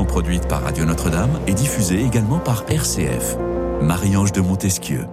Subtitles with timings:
[0.00, 3.36] produite par Radio Notre-Dame et diffusée également par RCF.
[3.82, 5.06] Marie-Ange de Montesquieu.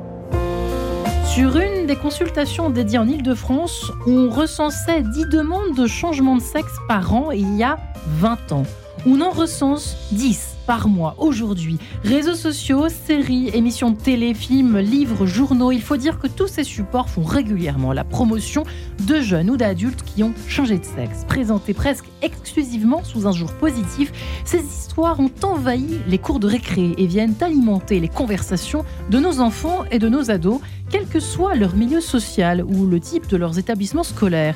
[1.26, 6.72] Sur une des consultations dédiées en Ile-de-France, on recensait 10 demandes de changement de sexe
[6.88, 8.64] par an il y a 20 ans.
[9.06, 11.80] On en recense 10 par mois aujourd'hui.
[12.04, 15.72] Réseaux sociaux, séries, émissions de télé, films, livres, journaux.
[15.72, 18.66] Il faut dire que tous ces supports font régulièrement la promotion
[19.08, 21.26] de jeunes ou d'adultes qui ont changé de sexe.
[21.28, 24.12] Présentés presque exclusivement sous un jour positif,
[24.46, 29.40] ces histoires ont envahi les cours de récré et viennent alimenter les conversations de nos
[29.40, 30.62] enfants et de nos ados,
[30.92, 34.56] quel que soit leur milieu social ou le type de leurs établissements scolaires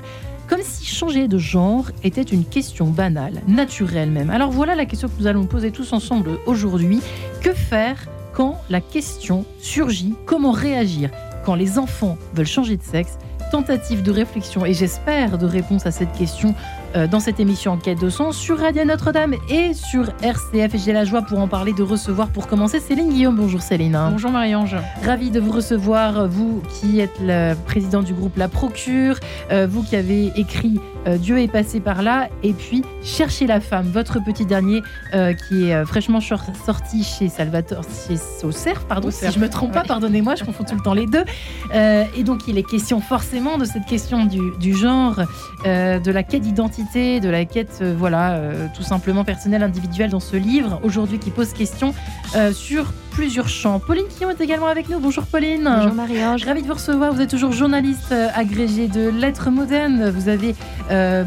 [0.54, 4.30] comme si changer de genre était une question banale, naturelle même.
[4.30, 7.00] Alors voilà la question que nous allons poser tous ensemble aujourd'hui.
[7.42, 10.14] Que faire quand la question surgit?
[10.28, 11.10] Comment réagir
[11.44, 13.18] quand les enfants veulent changer de sexe?
[13.52, 16.54] Tentative de réflexion et j'espère de réponse à cette question
[16.96, 20.76] dans cette émission Enquête de sens sur Radio Notre-Dame et sur RCF.
[20.76, 23.36] Et j'ai la joie pour en parler de recevoir pour commencer Céline Guillaume.
[23.36, 23.98] Bonjour Céline.
[24.12, 24.76] Bonjour Marie-Ange.
[25.04, 29.18] Ravi de vous recevoir, vous qui êtes le président du groupe La Procure,
[29.52, 33.60] euh, vous qui avez écrit euh, Dieu est passé par là, et puis Chercher la
[33.60, 39.40] femme, votre petit dernier qui est fraîchement sorti chez Salvatore, chez Saucerf, pardon, si je
[39.40, 41.26] me trompe pas, pardonnez-moi, je confonds tout le temps les deux.
[41.74, 45.20] et donc il est question forcément de cette question du, du genre,
[45.66, 50.20] de la quête d'identité de la quête, euh, voilà, euh, tout simplement personnelle, individuelle dans
[50.20, 51.94] ce livre, aujourd'hui qui pose question
[52.36, 53.80] euh, sur plusieurs champs.
[53.80, 55.00] Pauline Quillon est également avec nous.
[55.00, 55.64] Bonjour Pauline.
[55.64, 56.44] Bonjour Marie-Ange.
[56.46, 57.14] Ravie de vous recevoir.
[57.14, 60.10] Vous êtes toujours journaliste agrégée de lettres modernes.
[60.10, 60.56] Vous, avez,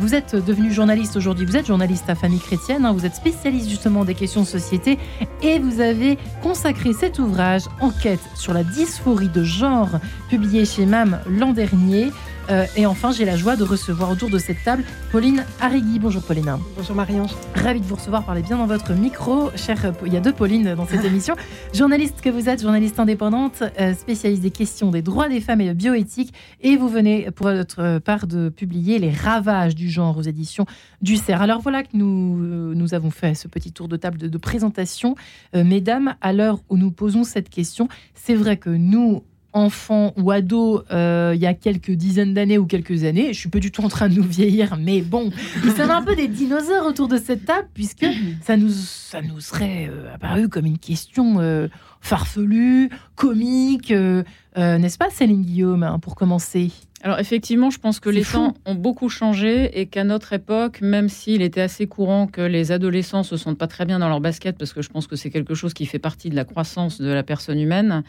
[0.01, 1.47] vous êtes devenue journaliste aujourd'hui.
[1.47, 2.85] Vous êtes journaliste à famille chrétienne.
[2.85, 2.93] Hein.
[2.93, 4.99] Vous êtes spécialiste justement des questions de société
[5.43, 11.21] et vous avez consacré cet ouvrage, Enquête sur la dysphorie de genre, publié chez MAM
[11.29, 12.11] l'an dernier.
[12.51, 15.99] Euh, et enfin, j'ai la joie de recevoir autour de cette table Pauline Arrigui.
[15.99, 16.57] Bonjour Pauline.
[16.77, 17.33] Bonjour Marie-Ange.
[17.55, 18.25] Ravie de vous recevoir.
[18.25, 19.51] Parlez bien dans votre micro.
[19.57, 21.35] Cher, il y a deux Pauline dans cette émission.
[21.75, 25.69] Journaliste que vous êtes, journaliste indépendante, euh, spécialiste des questions des droits des femmes et
[25.69, 26.33] de bioéthique.
[26.61, 30.67] Et vous venez pour votre part de publier Les ravages du genre aux éditions
[31.03, 31.41] du CERF.
[31.41, 34.39] Alors voilà que nous, euh, nous avons fait ce petit tour de table de, de
[34.39, 35.15] présentation.
[35.55, 39.23] mesdames, à l'heure où nous posons cette question, c'est vrai que nous,
[39.57, 43.33] enfant ou ado euh, il y a quelques dizaines d'années ou quelques années.
[43.33, 45.31] Je suis pas du tout en train de nous vieillir, mais bon,
[45.65, 48.07] nous sommes un peu des dinosaures autour de cette table puisque
[48.43, 51.69] ça nous, ça nous serait euh, apparu comme une question euh,
[52.03, 56.71] farfelue, comique, n'est-ce pas Céline Guillaume, hein, pour commencer?
[57.03, 61.09] Alors effectivement, je pense que les temps ont beaucoup changé et qu'à notre époque, même
[61.09, 64.59] s'il était assez courant que les adolescents se sentent pas très bien dans leur basket,
[64.59, 67.09] parce que je pense que c'est quelque chose qui fait partie de la croissance de
[67.09, 68.03] la personne humaine,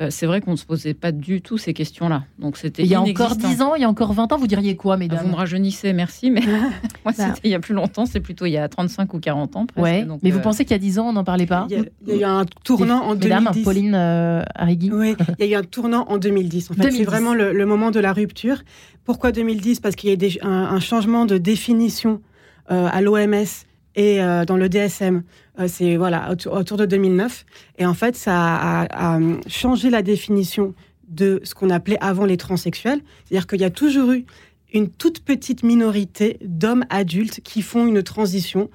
[0.00, 2.24] euh, c'est vrai qu'on ne se posait pas du tout ces questions-là.
[2.38, 4.46] Donc c'était il y a encore 10 ans, il y a encore 20 ans, vous
[4.46, 6.60] diriez quoi, mesdames Vous me rajeunissez, merci, mais moi
[7.06, 7.12] bah.
[7.16, 9.66] c'était il y a plus longtemps, c'est plutôt il y a 35 ou 40 ans.
[9.66, 11.78] Presque, mais vous euh, pensez qu'il y a 10 ans, on n'en parlait pas il
[11.78, 13.64] y, a, eu un tournant en mesdames, 2010.
[13.64, 14.92] Pauline euh, Arrigui.
[14.92, 16.70] Oui, il y a eu un tournant en 2010.
[16.70, 18.62] En fait, c'est vraiment le, moment de la rupture.
[19.04, 22.20] Pourquoi 2010 Parce qu'il y a un, un, changement de définition
[22.68, 23.67] à l'OMS
[23.98, 25.22] et dans le DSM
[25.58, 27.44] euh, c'est voilà autour, de 2009.
[27.78, 30.74] Et en fait, ça a, changé la définition
[31.08, 33.00] de ce qu'on appelait avant les transsexuels.
[33.24, 34.24] C'est-à-dire qu'il y a toujours eu
[34.72, 38.68] une toute petite minorité d'hommes adultes qui font une transition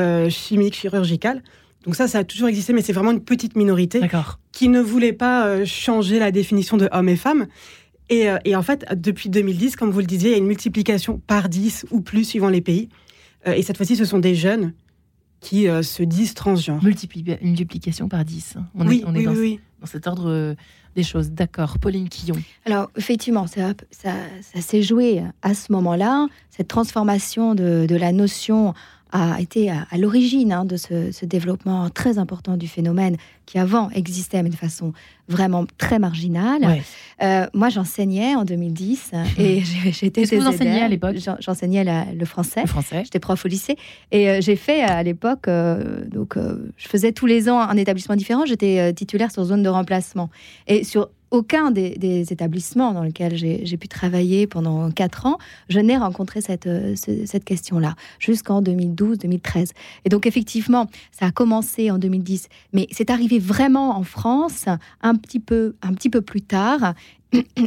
[0.00, 1.42] euh, chimique, chirurgicale.
[1.84, 4.00] Donc ça, ça a toujours existé, mais c'est vraiment une petite minorité
[4.52, 7.46] qui ne voulait pas euh, changer la définition de hommes et femmes.
[8.10, 11.22] Et, et, en fait, depuis 2010, comme vous le disiez, il y a une multiplication
[11.26, 12.90] par 10 ou plus suivant les pays.
[13.46, 14.72] Et cette fois-ci, ce sont des jeunes
[15.44, 16.82] qui euh, se disent transgenres.
[16.82, 18.56] multiplication par 10.
[18.74, 20.54] On oui, est, on est dans, dans, cet ordre euh,
[20.96, 21.30] des choses.
[21.30, 21.78] D'accord.
[21.78, 22.36] Pauline Quillon.
[22.64, 28.12] Alors, effectivement, ça, ça, ça s'est joué à ce moment-là, cette transformation de, de la
[28.12, 28.72] notion
[29.14, 33.16] a été à, l'origine hein, de ce, développement très important du phénomène
[33.46, 34.92] qui avant existait, mais de façon
[35.28, 36.82] vraiment très marginale.
[37.22, 39.62] Euh, moi, j'enseignais en 2010 et
[39.92, 40.22] j'étais.
[40.22, 42.62] Qu'est-ce que vous enseigniez à l'époque J'enseignais le français.
[42.62, 43.02] Le français.
[43.04, 43.76] J'étais prof au lycée
[44.10, 48.16] et euh, j'ai fait à l'époque, euh, donc je faisais tous les ans un établissement
[48.16, 48.44] différent.
[48.46, 50.28] J'étais titulaire sur zone de remplacement
[50.66, 55.38] et sur aucun des, établissements dans lesquels j'ai pu travailler pendant quatre ans,
[55.68, 56.94] je n'ai rencontré cette, euh,
[57.44, 59.72] question-là, jusqu'en 2012-2013.
[60.04, 64.66] Et donc, effectivement, ça a commencé en 2010, mais c'est arrivé vraiment en France
[65.02, 66.94] un petit peu plus tard.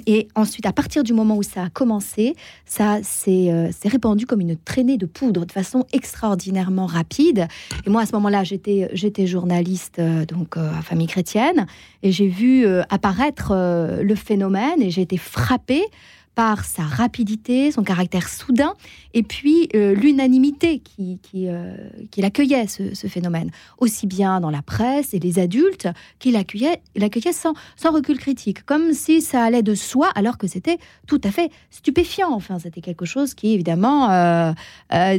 [0.05, 2.35] Et ensuite, à partir du moment où ça a commencé,
[2.65, 7.47] ça s'est euh, répandu comme une traînée de poudre de façon extraordinairement rapide.
[7.85, 11.65] Et moi, à ce moment-là, j'étais journaliste euh, donc euh, à Famille Chrétienne
[12.03, 13.53] et j'ai vu apparaître
[14.01, 15.83] le phénomène et j'ai été frappée
[16.37, 18.75] par sa rapidité, son caractère soudain,
[19.15, 21.89] et puis euh, l'unanimité qui, qui, euh,
[22.21, 23.49] accueillait ce, phénomène,
[23.79, 25.87] aussi bien dans la presse et les adultes
[26.19, 26.79] qui l'accueillaient,
[27.31, 31.31] sans, sans recul critique, comme si ça allait de soi, alors que c'était tout à
[31.31, 32.31] fait stupéfiant.
[32.31, 34.53] Enfin, c'était quelque chose qui, évidemment, euh,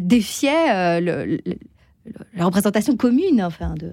[0.01, 3.91] défiait la représentation commune enfin, de,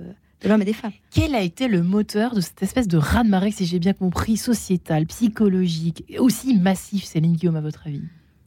[0.50, 0.92] l'homme des femmes.
[1.12, 5.06] Quel a été le moteur de cette espèce de raz-de-marée, si j'ai bien compris, sociétal,
[5.08, 8.02] psychologique, aussi massif, Céline Guillaume, à votre avis?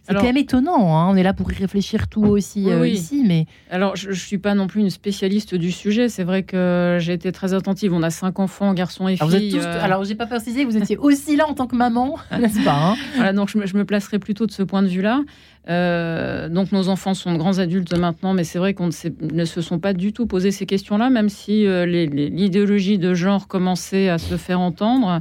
[0.08, 1.08] C'est quand même étonnant, hein.
[1.10, 3.46] on est là pour y réfléchir tout aussi euh, ici, mais...
[3.70, 7.12] Alors, je ne suis pas non plus une spécialiste du sujet, c'est vrai que j'ai
[7.12, 9.58] été très attentive, on a cinq enfants, garçons et filles.
[9.58, 9.84] Euh.
[9.84, 12.74] Alors, j'ai pas précisé que vous étiez aussi là en tant que maman, n'est-ce pas
[12.74, 15.22] hein Voilà, donc je me, je me, placerai plutôt de ce point de vue-là.
[15.68, 19.60] Euh, donc nos enfants sont de grands adultes maintenant, mais c'est vrai qu'on ne, se
[19.60, 24.36] sont pas du tout posé ces questions-là, même si l'idéologie de genre commençait à se
[24.36, 25.20] faire entendre.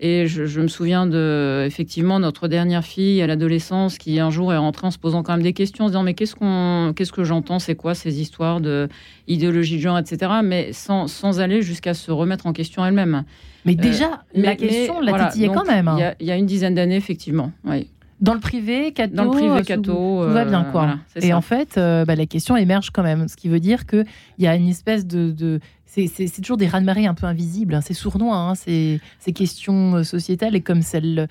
[0.00, 4.56] Et je, me souviens de, effectivement, notre dernière fille à l'adolescence qui un jour est
[4.56, 7.10] rentrée en se posant quand même des questions, en se disant mais qu'est-ce qu'on, qu'est-ce
[7.10, 8.88] que j'entends, c'est quoi ces histoires de
[9.26, 10.32] idéologie de genre, etc.
[10.44, 13.24] Mais sans, sans aller jusqu'à se remettre en question elle-même.
[13.64, 14.06] Mais déjà,
[14.36, 15.88] euh, la question la titillait quand même.
[15.88, 16.14] Hein.
[16.20, 17.50] Il y, a une dizaine d'années, effectivement.
[17.64, 17.88] Oui.
[18.20, 20.96] Dans le privé, Cato, dans le privé, Cato, tout, va bien quoi.
[21.20, 24.04] et en fait, euh, bah, la question émerge quand même, ce qui veut dire que
[24.38, 27.80] il y a une espèce de c'est toujours des raz-de-marée un peu invisibles, hein.
[27.80, 29.00] c'est sournois, hein, ces,
[29.34, 31.28] questions euh, sociétales, et comme celle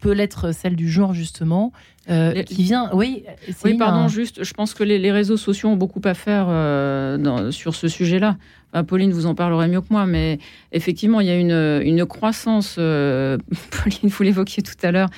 [0.00, 1.72] peut l'être celle du genre justement,
[2.08, 2.90] euh, qui vient.
[2.92, 3.24] Oui,
[3.64, 7.74] oui pardon, juste, je pense que les, réseaux sociaux ont beaucoup à faire euh, sur
[7.74, 8.36] ce sujet-là.
[8.86, 10.38] Pauline vous en parlerait mieux que moi, mais
[10.72, 15.10] effectivement, il y a une, croissance, Pauline, vous l'évoquiez tout à l'heure,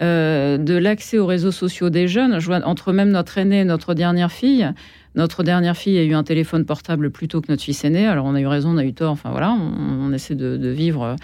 [0.00, 2.40] de l'accès aux réseaux sociaux des jeunes.
[2.40, 4.70] Je vois entre même notre aîné et notre dernière fille,
[5.14, 8.06] notre dernière fille a eu un téléphone portable plus tôt que notre fils aîné.
[8.06, 9.12] Alors on a eu raison, on a eu tort.
[9.12, 11.16] Enfin voilà, on, essaie de, vivre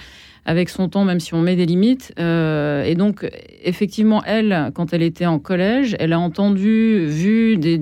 [0.47, 2.13] avec son temps, même si on met des limites.
[2.19, 3.29] Euh, et donc,
[3.63, 7.79] effectivement, elle, quand elle était en collège, elle a entendu, vu des,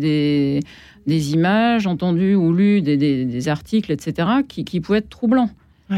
[1.07, 5.51] des, images, entendu ou lu des, articles, etc., qui, qui pouvaient être troublants.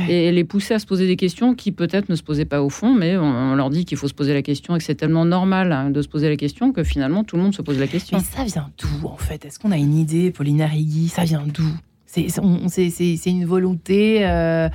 [0.08, 2.70] Et les pousser à se poser des questions qui peut-être ne se posaient pas au
[2.70, 5.24] fond, mais on, leur dit qu'il faut se poser la question et que c'est tellement
[5.24, 7.88] normal hein, de se poser la question que finalement tout le monde se pose la
[7.88, 8.18] question.
[8.18, 9.44] Mais ça vient d'où en fait?
[9.44, 11.68] Est-ce qu'on a une idée, Pauline Rigui Ça vient d'où?
[12.06, 14.26] C'est une volonté.
[14.26, 14.68] Euh,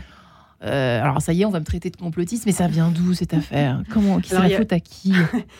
[0.63, 3.13] euh, alors ça y est, on va me traiter de complotiste, mais ça vient d'où
[3.13, 3.83] cette affaire?
[3.89, 5.13] Comment Qui la faute à qui?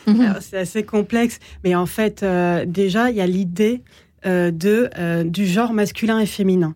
[0.40, 3.82] C'est assez complexe, mais en fait, euh, déjà, il y a l'idée
[4.24, 6.74] de du genre masculin et féminin.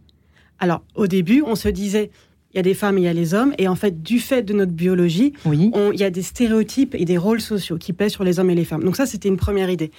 [0.61, 2.11] Alors au début, on se disait
[2.53, 3.55] il y a des femmes et il y a les hommes.
[3.59, 7.19] Et en fait, du fait de notre biologie, il y a des stéréotypes et des
[7.19, 8.83] rôles sociaux qui pèsent sur les hommes et les femmes.
[8.83, 9.91] Donc ça, c'était une première idée.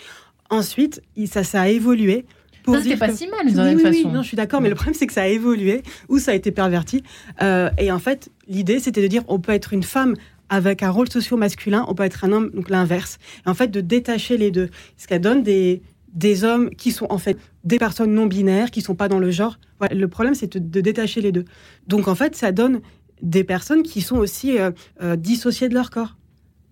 [0.50, 2.26] Ensuite, ça, ça a évolué.
[2.64, 4.08] Pour ça, pas si mal, d'une oui, façon.
[4.08, 6.32] Oui, non, je suis d'accord, mais le problème, c'est que ça a évolué ou ça
[6.32, 7.04] a été perverti.
[7.42, 10.16] Euh, et en fait, l'idée, c'était de dire on peut être une femme
[10.50, 13.18] avec un rôle socio-masculin, on peut être un homme, donc l'inverse.
[13.46, 14.70] En fait, de détacher les deux.
[14.98, 15.82] Ce qui donne des,
[16.14, 19.32] des hommes qui sont en fait des personnes non binaires, qui sont pas dans le
[19.32, 19.58] genre.
[19.90, 21.46] Le problème, c'est de, détacher les deux.
[21.88, 22.82] Donc, en fait, ça donne
[23.22, 26.18] des personnes qui sont aussi euh, euh, dissociées de leur corps.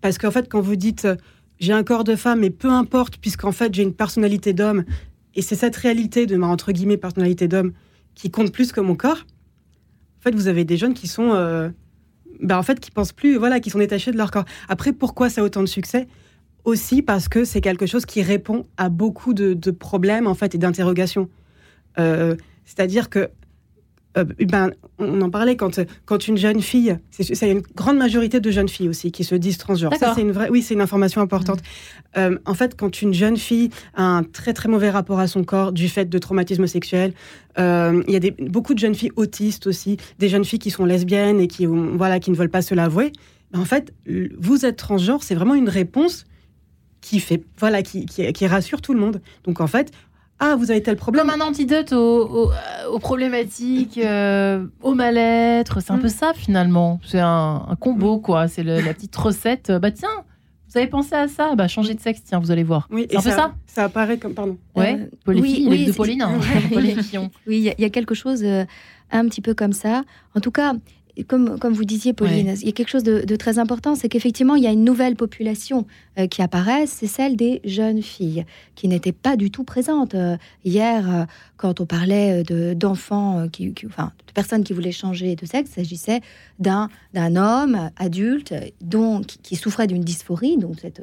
[0.02, 1.16] Parce qu'en fait, quand vous dites euh,
[1.60, 4.86] j'ai un corps de femme, mais peu importe, puisqu'en fait, j'ai une personnalité d'homme,
[5.36, 7.74] et c'est cette réalité de ma entre guillemets personnalité d'homme
[8.16, 9.26] qui compte plus que mon corps.
[10.20, 11.30] En fait, vous avez des jeunes qui sont,
[12.42, 14.46] ben, en fait, qui pensent plus, voilà, qui sont détachés de leur corps.
[14.70, 16.08] Après, pourquoi ça a autant de succès?
[16.66, 20.58] Aussi parce que c'est quelque chose qui répond à beaucoup de, problèmes en fait et
[20.58, 21.30] d'interrogations.
[22.70, 23.30] C'est-à-dire que
[24.18, 28.52] euh, ben, on en parlait quand, quand une jeune fille, c'est une grande majorité de
[28.52, 29.96] jeunes filles aussi qui se disent transgenres.
[29.98, 31.60] Ça, c'est une vraie, oui, c'est une information importante.
[31.60, 32.20] Mmh.
[32.20, 35.44] Euh, en fait, quand une jeune fille a un très très mauvais rapport à son
[35.44, 37.14] corps du fait de traumatisme sexuel,
[37.58, 40.86] il y a des, beaucoup de jeunes filles autistes aussi, des jeunes filles qui sont
[40.86, 43.12] lesbiennes et qui, voilà, qui ne veulent pas se l'avouer.
[43.54, 43.94] En fait,
[44.38, 46.26] vous êtes transgenre, c'est vraiment une réponse
[47.02, 49.22] qui fait voilà qui, qui, rassure tout le monde.
[49.44, 49.92] Donc en fait,
[50.40, 51.28] ah, vous avez tel problème.
[51.28, 52.52] Comme un antidote aux,
[52.90, 55.82] aux, problématiques, euh, au mal-être.
[55.82, 56.02] C'est un mm.
[56.02, 57.02] peu ça, finalement.
[57.06, 58.22] C'est un, combo, mm.
[58.22, 58.48] quoi.
[58.48, 59.70] C'est la petite recette.
[59.70, 60.08] Bah, tiens,
[60.70, 62.88] vous avez pensé à ça Bah, changer de sexe, tiens, vous allez voir.
[62.92, 64.34] Oui, c'est un peu ça Ça apparaît comme.
[64.34, 64.58] Pardon.
[64.76, 66.22] Ouais, euh, oui, oui, de Pauline.
[66.22, 66.40] Hein.
[66.72, 66.96] oui,
[67.48, 68.66] il y, a quelque chose euh,
[69.12, 70.04] un petit peu comme ça.
[70.36, 70.74] En tout cas,
[71.24, 74.56] comme, comme vous disiez, Pauline, il y a quelque chose de, très important, c'est qu'effectivement,
[74.56, 75.86] il y a une nouvelle population
[76.18, 78.46] euh, qui apparaît, c'est celle des jeunes filles,
[78.76, 80.16] qui n'étaient pas du tout présentes.
[80.16, 81.26] Euh, hier, euh,
[81.58, 82.44] quand on parlait
[82.76, 86.22] d'enfants, qui, enfin, de personnes qui voulaient changer de sexe, il s'agissait
[86.60, 91.02] d'un homme adulte dont, qui, souffrait d'une dysphorie, donc cette,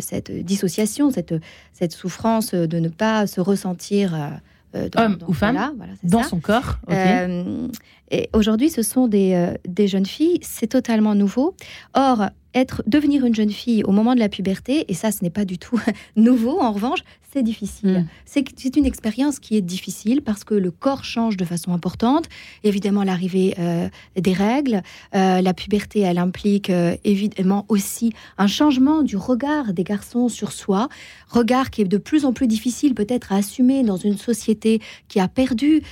[0.00, 1.34] cette dissociation, cette,
[1.72, 4.40] cette souffrance de ne pas se ressentir
[4.74, 5.58] euh, homme ou femme,
[6.02, 6.78] dans son corps.
[6.90, 7.68] Euh,
[8.10, 11.54] et aujourd'hui, ce sont des, euh, des, jeunes filles, c'est totalement nouveau.
[11.94, 15.30] Or, être, devenir une jeune fille au moment de la puberté, et ça, ce n'est
[15.30, 15.80] pas du tout
[16.16, 17.00] nouveau, en revanche,
[17.32, 18.06] c'est difficile.
[18.26, 18.42] Mm.
[18.56, 22.28] C'est une expérience qui est difficile parce que le corps change de façon importante.
[22.64, 24.82] Évidemment, l'arrivée euh, des règles,
[25.14, 30.52] euh, la puberté, elle implique euh, évidemment aussi un changement du regard des garçons sur
[30.52, 30.88] soi,
[31.28, 35.20] regard qui est de plus en plus difficile peut-être à assumer dans une société qui
[35.20, 35.82] a perdu,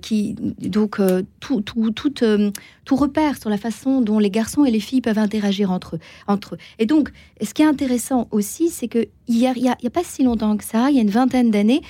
[0.00, 1.00] qui donc
[1.40, 2.52] tout, tout, tout,
[2.86, 5.98] tout repère sur la façon dont les garçons et les filles peuvent interagir entre eux.
[6.26, 6.58] Entre eux.
[6.78, 7.10] Et donc,
[7.42, 10.88] ce qui est intéressant aussi, c'est que il n'y a, pas si longtemps que ça,
[10.88, 11.82] il y a une vingtaine d'années,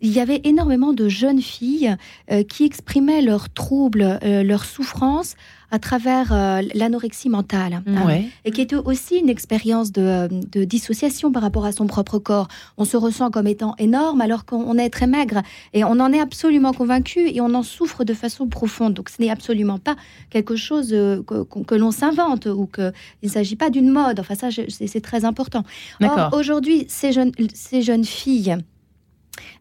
[0.00, 1.96] il y avait énormément de jeunes filles
[2.30, 5.34] euh, qui exprimaient leurs troubles, euh, leurs souffrances
[5.74, 10.28] à travers euh, l'anorexie mentale, hein, et qui était aussi une expérience de,
[10.64, 12.46] dissociation par rapport à son propre corps.
[12.76, 16.20] On se ressent comme étant énorme alors qu'on est très maigre, et on en est
[16.20, 18.94] absolument convaincu, et on en souffre de façon profonde.
[18.94, 19.96] Donc ce n'est absolument pas
[20.30, 22.92] quelque chose euh, que, l'on s'invente, ou qu'il
[23.24, 24.20] ne s'agit pas d'une mode.
[24.20, 25.64] Enfin ça, c'est très important.
[26.04, 28.56] Or, aujourd'hui, ces jeunes, ces jeunes filles...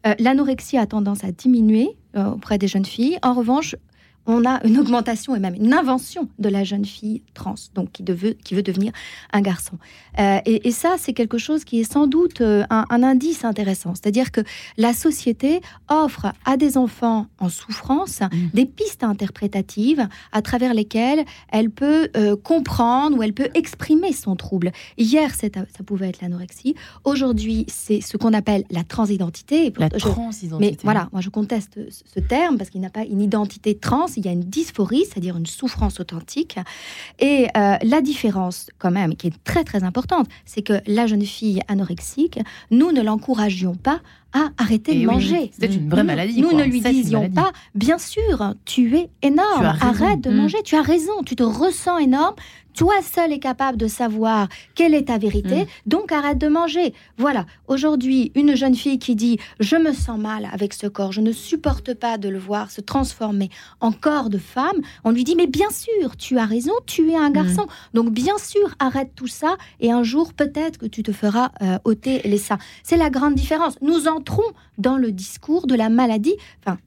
[0.06, 3.18] Euh, l'anorexie a tendance à diminuer auprès des jeunes filles.
[3.24, 3.76] En revanche,
[4.26, 8.04] on a une augmentation et même une invention de la jeune fille trans, donc qui,
[8.04, 8.94] veut, qui veut devenir
[9.32, 9.78] un garçon.
[10.20, 13.94] Euh, et, ça, c'est quelque chose qui est sans doute euh, un, indice intéressant.
[13.96, 14.42] C'est-à-dire que
[14.78, 18.28] la société offre à des enfants en souffrance mmh.
[18.54, 24.36] des pistes interprétatives à travers lesquelles elle peut euh, comprendre ou elle peut exprimer son
[24.36, 24.72] trouble.
[24.98, 25.50] Hier, ça
[25.86, 26.76] pouvait être l'anorexie.
[27.04, 29.74] Aujourd'hui, c'est ce qu'on appelle la transidentité.
[29.78, 30.72] La transidentité.
[30.72, 34.26] Mais voilà, moi je conteste ce terme parce qu'il n'a pas une identité trans il
[34.26, 36.58] y a une dysphorie, c'est-à-dire une souffrance authentique.
[37.20, 41.26] Et euh, la différence, quand même, qui est très très importante, c'est que la jeune
[41.26, 42.40] fille anorexique,
[42.72, 44.02] nous ne l'encouragions pas
[44.34, 45.52] à arrêter de eh manger.
[45.58, 46.42] C'est une vraie maladie.
[46.42, 50.36] Nous, ne lui disions pas, bien sûr, tu es énorme, arrête de mm.
[50.36, 52.36] manger, tu as raison, tu te ressens énorme,
[52.74, 55.68] toi seul est capable de savoir quelle est ta vérité, mm.
[55.86, 56.94] donc arrête de manger.
[57.18, 61.22] Voilà, aujourd'hui, une jeune fille qui dit Je me sens mal avec ce corps, je
[61.22, 63.50] ne supporte pas de le voir se transformer
[63.80, 67.16] en corps de femme, on lui dit Mais bien sûr, tu as raison, tu es
[67.16, 67.34] un mm.
[67.34, 67.68] garçon.
[67.94, 71.78] Donc, bien sûr, arrête tout ça et un jour, peut-être que tu te feras euh,
[71.84, 72.58] ôter les seins.
[72.84, 73.78] C'est la grande différence.
[73.82, 74.08] Nous
[74.78, 76.36] dans le discours de la maladie.
[76.66, 76.78] Enfin,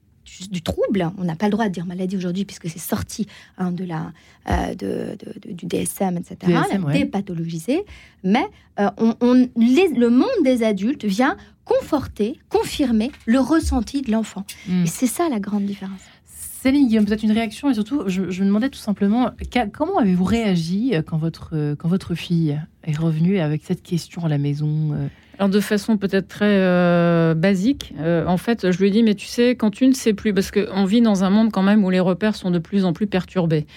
[0.51, 1.09] du trouble.
[1.17, 3.27] On n'a pas le droit de dire maladie aujourd'hui puisque c'est sorti
[3.57, 4.11] hein, de la,
[4.49, 5.17] euh, de,
[5.51, 6.37] du DSM, etc.
[6.43, 7.83] DSM, dépathologisé.
[8.23, 8.45] Mais
[8.79, 14.45] euh, on, le monde des adultes vient conforter, confirmer le ressenti de l'enfant.
[14.67, 14.83] Hmm.
[14.83, 16.01] Et c'est ça la grande différence.
[16.25, 19.31] Céline Guillaume, peut-être une réaction et surtout, je, me demandais tout simplement
[19.73, 24.39] comment avez-vous réagi quand votre, quand votre fille est revenue avec cette question à la
[24.39, 25.07] maison euh,
[25.39, 29.13] alors de façon peut-être très euh, basique, euh, en fait, je lui ai dit, mais
[29.13, 31.83] tu sais, quand tu ne sais plus, parce qu'on vit dans un monde quand même
[31.85, 33.67] où les repères sont de plus en plus perturbés.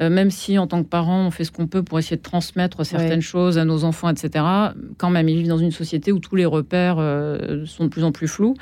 [0.00, 2.22] Euh, même si en tant que parent, on fait ce qu'on peut pour essayer de
[2.22, 4.44] transmettre certaines choses à nos enfants, etc.,
[4.98, 6.96] quand même, ils vivent dans une société où tous les repères
[7.66, 8.56] sont de plus en plus flous.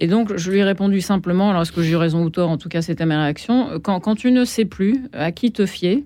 [0.00, 2.50] Et donc, je lui ai répondu simplement, alors est-ce que j'ai eu raison ou tort,
[2.50, 5.66] en tout cas, c'était ma réaction, quand, quand, tu ne sais plus à qui te
[5.66, 6.02] fier,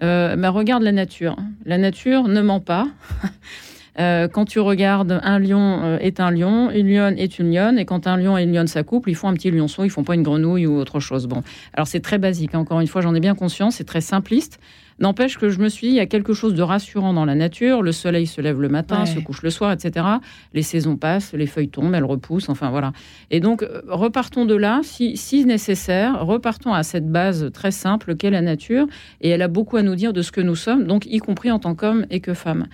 [0.00, 1.34] bah, regarde la nature.
[1.64, 2.86] La nature ne ment pas.
[3.98, 7.78] Euh, quand tu regardes, un lion euh, est un lion, une lionne est une lionne,
[7.78, 10.04] et quand un lion et une lionne s'accouplent, ils font un petit lionceau, ils font
[10.04, 11.26] pas une grenouille ou autre chose.
[11.26, 11.42] Bon,
[11.74, 12.54] alors c'est très basique.
[12.54, 12.60] Hein.
[12.60, 14.58] Encore une fois, j'en ai bien conscience, c'est très simpliste.
[15.00, 17.34] N'empêche que je me suis dit, il y a quelque chose de rassurant dans la
[17.34, 17.82] nature.
[17.82, 20.06] Le soleil se lève le matin, se couche le soir, etc.
[20.52, 22.92] Les saisons passent, les feuilles tombent, elles repoussent, enfin voilà.
[23.32, 28.14] Et donc, euh, repartons de là, si, si nécessaire, repartons à cette base très simple
[28.14, 28.86] qu'est la nature.
[29.20, 31.50] Et elle a beaucoup à nous dire de ce que nous sommes, donc y compris
[31.50, 32.66] en tant qu'homme et que femme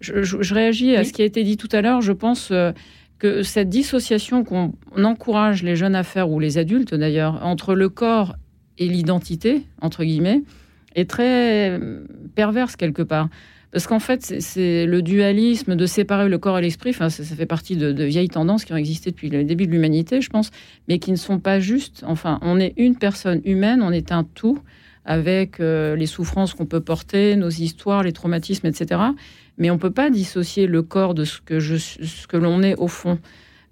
[0.00, 2.00] je, réagis à ce qui a été dit tout à l'heure.
[2.00, 2.72] Je pense euh,
[3.18, 7.88] que cette dissociation qu'on encourage les jeunes à faire, ou les adultes d'ailleurs, entre le
[7.88, 8.34] corps
[8.78, 10.42] et l'identité, entre guillemets,
[10.94, 13.28] est très euh, perverse quelque part.
[13.72, 16.90] Parce qu'en fait, c'est le dualisme de séparer le corps et l'esprit.
[16.90, 20.20] Enfin, ça, fait partie de, vieilles tendances qui ont existé depuis le début de l'humanité,
[20.20, 20.50] je pense,
[20.88, 22.02] mais qui ne sont pas justes.
[22.04, 24.58] Enfin, on est une personne humaine, on est un tout
[25.04, 28.98] avec euh, les souffrances qu'on peut porter, nos histoires, les traumatismes, etc
[29.60, 32.62] mais on ne peut pas dissocier le corps de ce que, je, ce que l'on
[32.62, 33.18] est au fond.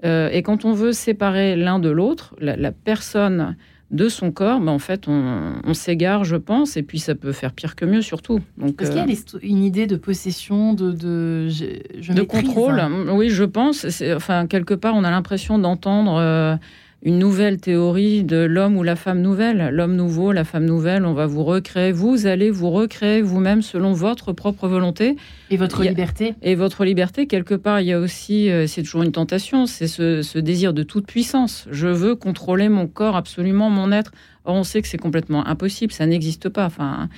[0.04, 3.56] Euh, et quand on veut séparer l'un de l'autre, la, personne
[3.90, 7.52] de son corps, ben en fait, on, s'égare, je pense, et puis ça peut faire
[7.52, 8.40] pire que mieux, surtout.
[8.58, 12.80] Donc, Est-ce qu'il y a euh, une idée de possession, de, de, je, de contrôle
[13.10, 13.86] Oui, je pense.
[14.14, 16.16] Enfin, quelque part, on a l'impression d'entendre.
[16.20, 16.56] Euh,
[17.02, 19.70] une nouvelle théorie de l'homme ou la femme nouvelle.
[19.72, 21.92] L'homme nouveau, la femme nouvelle, on va vous recréer.
[21.92, 25.16] Vous allez vous recréer vous-même selon votre propre volonté.
[25.50, 26.34] Et votre liberté.
[26.42, 29.86] Et votre liberté, quelque part, il y a aussi, euh, c'est toujours une tentation, c'est
[29.86, 31.68] ce, désir de toute puissance.
[31.70, 34.10] Je veux contrôler mon corps, absolument mon être.
[34.44, 36.66] Or, on sait que c'est complètement impossible, ça n'existe pas.
[36.66, 37.08] Enfin,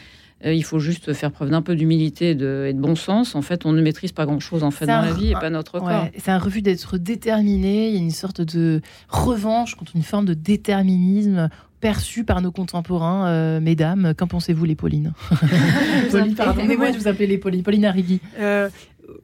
[0.44, 3.34] il faut juste faire preuve d'un peu d'humilité et de, bon sens.
[3.34, 5.78] En fait, on ne maîtrise pas grand-chose en fait dans la vie et pas notre
[5.78, 6.08] corps.
[6.16, 7.88] C'est un refus d'être déterminé.
[7.88, 11.48] Il y a une sorte de revanche contre une forme de déterminisme
[11.80, 13.26] perçu par nos contemporains.
[13.28, 15.12] Euh, mesdames, qu'en pensez-vous, les Paulines
[16.10, 17.62] Pauline, pardonnez-moi de vous appeler les Paulines.
[17.62, 18.20] Pauline Arrigui.
[18.38, 18.68] Euh,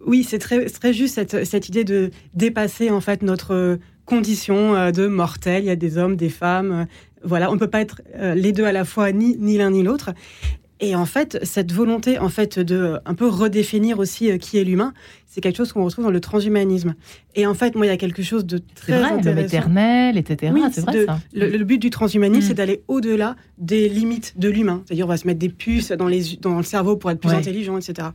[0.07, 4.91] oui, c'est très, très juste cette, cette, idée de dépasser en fait notre condition euh,
[4.91, 5.65] de mortel.
[5.65, 6.87] Il y a des hommes, des femmes.
[7.23, 8.01] voilà, on ne peut pas être
[8.35, 10.13] les deux à la fois, ni, ni l'un ni l'autre.
[10.81, 14.65] Et en fait, cette volonté, en fait, de un peu redéfinir aussi euh, qui est
[14.65, 14.93] l'humain,
[15.27, 16.95] c'est quelque chose qu'on retrouve dans le transhumanisme.
[17.35, 19.47] Et en fait, moi, il y a quelque chose de très vrai, intéressant.
[19.47, 20.53] éternel, etc.
[20.55, 21.07] Oui, c'est vrai.
[21.07, 21.19] ça.
[21.33, 22.49] Le, but du transhumanisme, mm.
[22.49, 24.83] c'est d'aller au-delà des limites de l'humain.
[24.87, 27.31] C'est-à-dire, on va se mettre des puces dans, les, dans le cerveau pour être plus
[27.31, 28.09] intelligent, etc.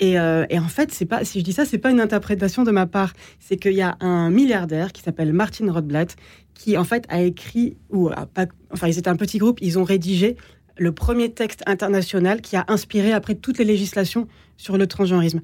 [0.00, 2.64] Et, euh, et, en fait, c'est pas, si je dis ça, c'est pas une interprétation
[2.64, 3.12] de ma part.
[3.38, 6.16] C'est qu'il y a un milliardaire qui s'appelle Martin Rothblatt
[6.54, 9.84] qui, en fait, a écrit, ou pas, enfin, ils étaient un petit groupe, ils ont
[9.84, 10.36] rédigé
[10.78, 15.40] le premier texte international qui a inspiré après toutes les législations sur le transgenrisme.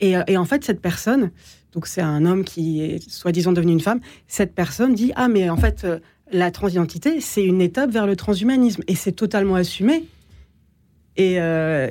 [0.00, 1.30] Et, euh, en fait, cette personne,
[1.72, 5.48] donc c'est un homme qui est soi-disant devenu une femme, cette personne dit Ah, mais
[5.48, 5.98] en fait, euh,
[6.32, 8.82] la transidentité, c'est une étape vers le transhumanisme.
[8.88, 10.04] Et c'est totalement assumé.
[11.16, 11.40] Et.
[11.40, 11.90] Euh,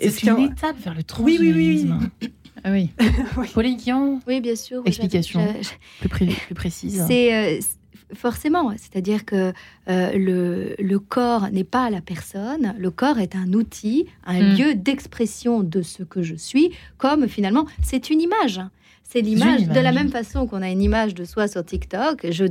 [0.00, 1.98] c'est une étape vers le transhumanisme.
[2.20, 2.30] Oui,
[2.66, 2.90] oui.
[3.38, 3.48] oui.
[3.54, 4.82] Pauline Guillon Oui, bien sûr.
[4.84, 5.46] Explication
[6.00, 7.04] plus, plus, précise.
[7.06, 7.60] C'est
[8.12, 8.72] forcément.
[8.76, 9.52] C'est-à-dire que
[9.88, 14.56] euh, le, corps n'est pas la personne, le corps est un outil, un hmm.
[14.56, 18.60] lieu d'expression de ce que je suis, comme finalement c'est une image.
[19.14, 19.68] C'est l'image.
[19.68, 22.46] De la même façon qu'on a une image de soi sur TikTok, je,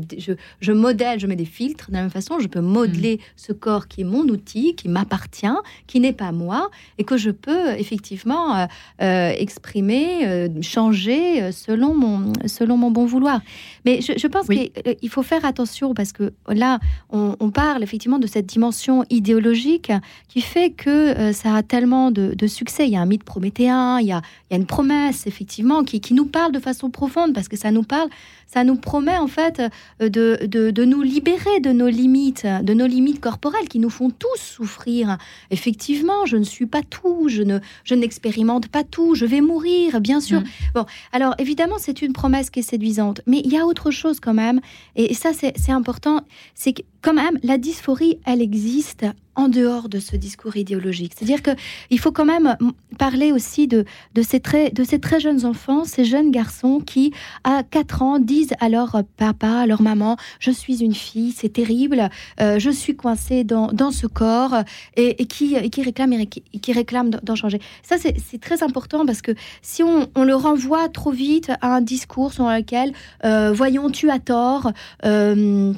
[0.61, 1.89] je, modèle, je mets des filtres.
[1.89, 3.19] De la même façon, je peux modeler mm.
[3.35, 5.47] ce corps qui est mon outil, qui m'appartient,
[5.87, 8.65] qui n'est pas moi, et que je peux effectivement euh,
[9.01, 13.41] euh, exprimer, euh, changer selon mon, selon mon bon vouloir.
[13.83, 17.22] Mais je, pense qu'il faut faire attention parce que là, on,
[17.53, 19.91] parle effectivement de cette dimension idéologique
[20.27, 22.87] qui fait que ça a tellement de, succès.
[22.87, 25.83] Il y a un mythe prométhéen, il y a, il y a une promesse effectivement
[25.83, 28.09] qui, qui nous parle de façon profonde parce que ça nous parle,
[28.47, 29.61] ça nous promet en fait
[30.01, 34.09] euh, de, de, nous libérer de nos limites, de nos limites corporelles qui nous font
[34.09, 35.17] tous souffrir.
[35.49, 40.01] Effectivement, je ne suis pas tout, je ne je n'expérimente pas tout, je vais mourir,
[40.01, 40.41] bien sûr.
[40.41, 40.45] Mm.
[40.75, 44.19] Bon, alors évidemment, c'est une promesse qui est séduisante, mais il y a autre chose
[44.19, 44.61] quand même,
[44.95, 46.21] et, ça c'est important,
[46.53, 51.13] c'est que quand même la dysphorie, elle existe en dehors de ce discours idéologique.
[51.17, 52.55] C'est-à-dire qu'il faut quand même
[52.97, 57.11] parler aussi de, de, ces très, de ces très jeunes enfants, ces jeunes garçons qui,
[57.43, 61.49] à 4 ans, disent à leur papa, à leur maman, je suis une fille, c'est
[61.49, 64.55] terrible, euh, je suis coincée dans, dans ce corps,
[64.95, 66.73] et, qui, qui réclament qui, qui
[67.23, 67.59] d'en changer.
[67.81, 71.81] Ça, c'est très important parce que si on, on, le renvoie trop vite à un
[71.81, 72.93] discours sur lequel,
[73.25, 74.71] euh, voyons, tu as tort,
[75.05, 75.73] euh,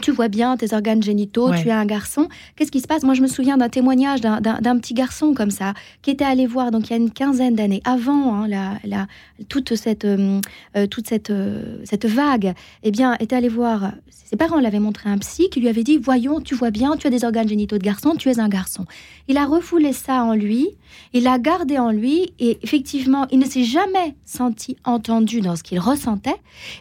[0.00, 2.28] tu vois bien tes organes génitaux, tu es un garçon.
[2.56, 3.02] Qu'est-ce qui se passe?
[3.02, 6.70] Moi, je me souviens d'un témoignage d'un petit garçon comme ça, qui était allé voir,
[6.70, 9.06] donc il y a une quinzaine d'années, avant hein, la,
[9.48, 10.40] toute cette, euh,
[10.76, 15.10] euh, toute cette, euh, cette vague, eh bien, était allé voir, ses parents l'avaient montré
[15.10, 17.78] un psy qui lui avait dit, voyons, tu vois bien, tu as des organes génitaux
[17.78, 18.86] de garçon, tu es un garçon.
[19.28, 20.68] Il a refoulé ça en lui,
[21.12, 25.62] il l'a gardé en lui, et effectivement, il ne s'est jamais senti entendu dans ce
[25.62, 26.36] qu'il ressentait,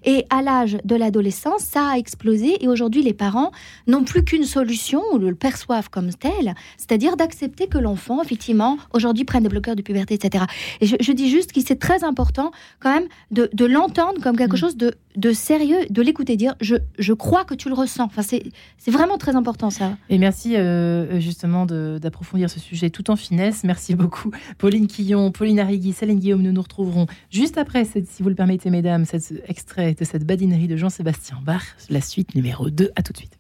[0.06, 3.52] et à l'âge de l'adolescence, ça a explosé, et aujourd'hui, les parents
[3.88, 9.26] n'ont plus qu'une solution, ou le perçoivent comme tel, c'est-à-dire d'accepter que l'enfant, effectivement, aujourd'hui
[9.26, 10.46] prenne des bloqueurs de puberté, etc.
[10.80, 14.60] Et je, dis juste qu'il c'est très important, quand même, de, l'entendre comme quelque mm.
[14.60, 18.06] chose de, de, sérieux, de l'écouter dire je, je crois que tu le ressens.
[18.06, 19.98] Enfin, c'est vraiment très important, ça.
[20.10, 23.64] Et merci, euh, justement, d'approfondir ce sujet tout en finesse.
[23.64, 26.42] Merci beaucoup, Pauline Quillon, Pauline Arrigui, Céline Guillaume.
[26.42, 30.68] Nous nous retrouverons juste après, si vous le permettez, mesdames, cet extrait de cette badinerie
[30.68, 33.38] de Jean-Sébastien Bach, la suite numéro 2 tout de suite.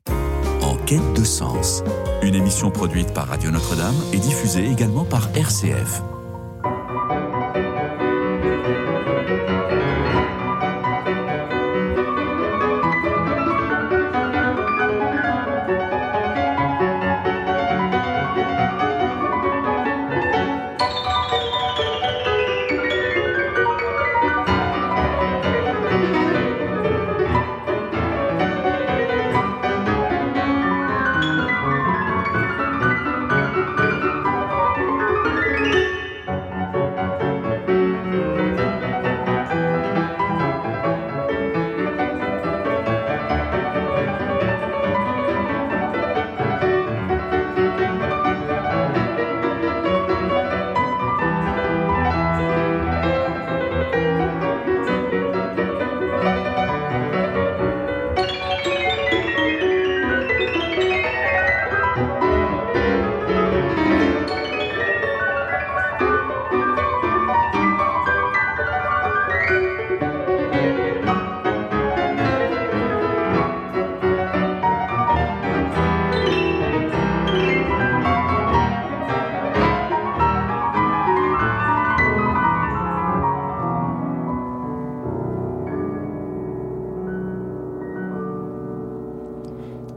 [0.61, 1.83] En quête de sens,
[2.21, 6.01] une émission produite par Radio Notre-Dame et diffusée également par RCF.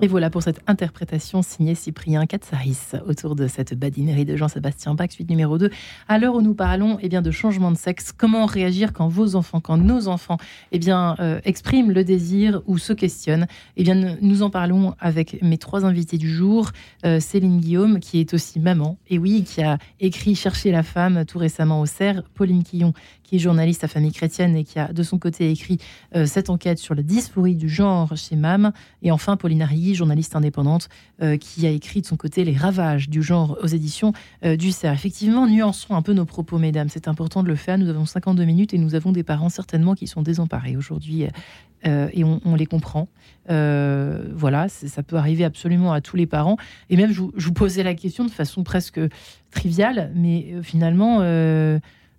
[0.04, 5.10] Et voilà pour cette interprétation signée Cyprien Katsaris autour de cette badinerie de Jean-Sébastien Bach,
[5.10, 5.70] suite numéro 2.
[6.08, 9.34] À l'heure où nous parlons eh bien, de changement de sexe, comment réagir quand vos
[9.34, 10.36] enfants, quand nos enfants
[10.72, 13.46] eh bien, euh, expriment le désir ou se questionnent
[13.78, 16.72] eh bien, Nous en parlons avec mes trois invités du jour.
[17.06, 21.24] Euh, Céline Guillaume, qui est aussi maman, et oui, qui a écrit Chercher la femme
[21.24, 22.28] tout récemment au CERF.
[22.34, 22.92] Pauline Quillon,
[23.24, 25.78] qui est journaliste à Famille Chrétienne et qui a de son côté écrit
[26.14, 28.72] euh, cette enquête sur la dysphorie du genre chez MAM.
[29.02, 30.88] Et enfin, Pauline Arrigui, journaliste indépendante,
[31.22, 34.12] euh, qui a écrit de son côté Les ravages du genre aux éditions
[34.44, 34.94] euh, du CERF.
[34.94, 36.88] Effectivement, nuançons un peu nos propos, mesdames.
[36.88, 37.78] C'est important de le faire.
[37.78, 41.26] Nous avons 52 minutes et nous avons des parents certainement qui sont désemparés aujourd'hui.
[41.84, 43.08] et on, les comprend.
[43.46, 46.56] voilà, ça peut arriver absolument à tous les parents.
[46.90, 49.00] Et même, vous, je vous posais la question de façon presque
[49.50, 51.20] triviale, mais finalement,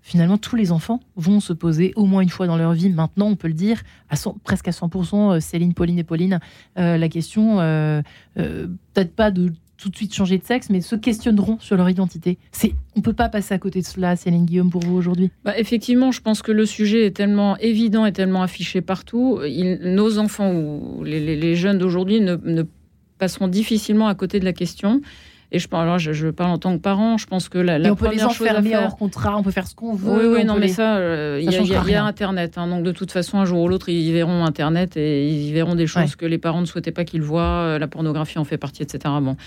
[0.06, 2.90] finalement, tous les enfants vont se poser au moins une fois dans leur vie.
[2.90, 6.40] Maintenant, on peut le dire, à presque à 100%, euh, Céline, Pauline et Pauline,
[6.78, 8.04] euh, la question, euh,
[8.36, 12.38] peut-être pas de tout de suite changer de sexe, mais se questionneront sur leur identité.
[12.52, 15.32] C'est, on peut pas passer à côté de cela, Céline Guillaume, pour vous aujourd'hui?
[15.44, 19.40] Bah, effectivement, je pense que le sujet est tellement évident et tellement affiché partout.
[19.82, 22.64] nos enfants ou les, jeunes d'aujourd'hui ne, ne
[23.18, 25.02] passeront difficilement à côté de la question.
[25.52, 25.90] Et je, parle
[26.50, 28.84] en tant que parent, je pense que la, la on peut les enfermer faire...
[28.84, 30.12] hors contrat, on peut faire ce qu'on veut.
[30.12, 32.58] Oui, oui, non, mais ça, euh, il y, a Internet.
[32.58, 35.76] Hein, donc de toute façon, un jour ou l'autre, ils verront Internet et ils verront
[35.76, 37.44] des choses que les parents ne souhaitaient pas qu'ils voient.
[37.44, 39.14] Euh, la pornographie en fait partie, etc.
[39.22, 39.38] Bon,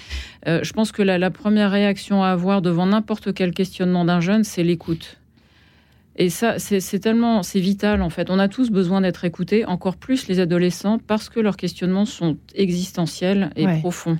[0.47, 4.21] euh, je pense que la, la première réaction à avoir devant n'importe quel questionnement d'un
[4.21, 5.19] jeune, c'est l'écoute.
[6.21, 8.29] Et ça, c'est tellement, c'est vital en fait.
[8.29, 12.37] On a tous besoin d'être écoutés, encore plus les adolescents, parce que leurs questionnements sont
[12.57, 14.19] existentiels et profonds.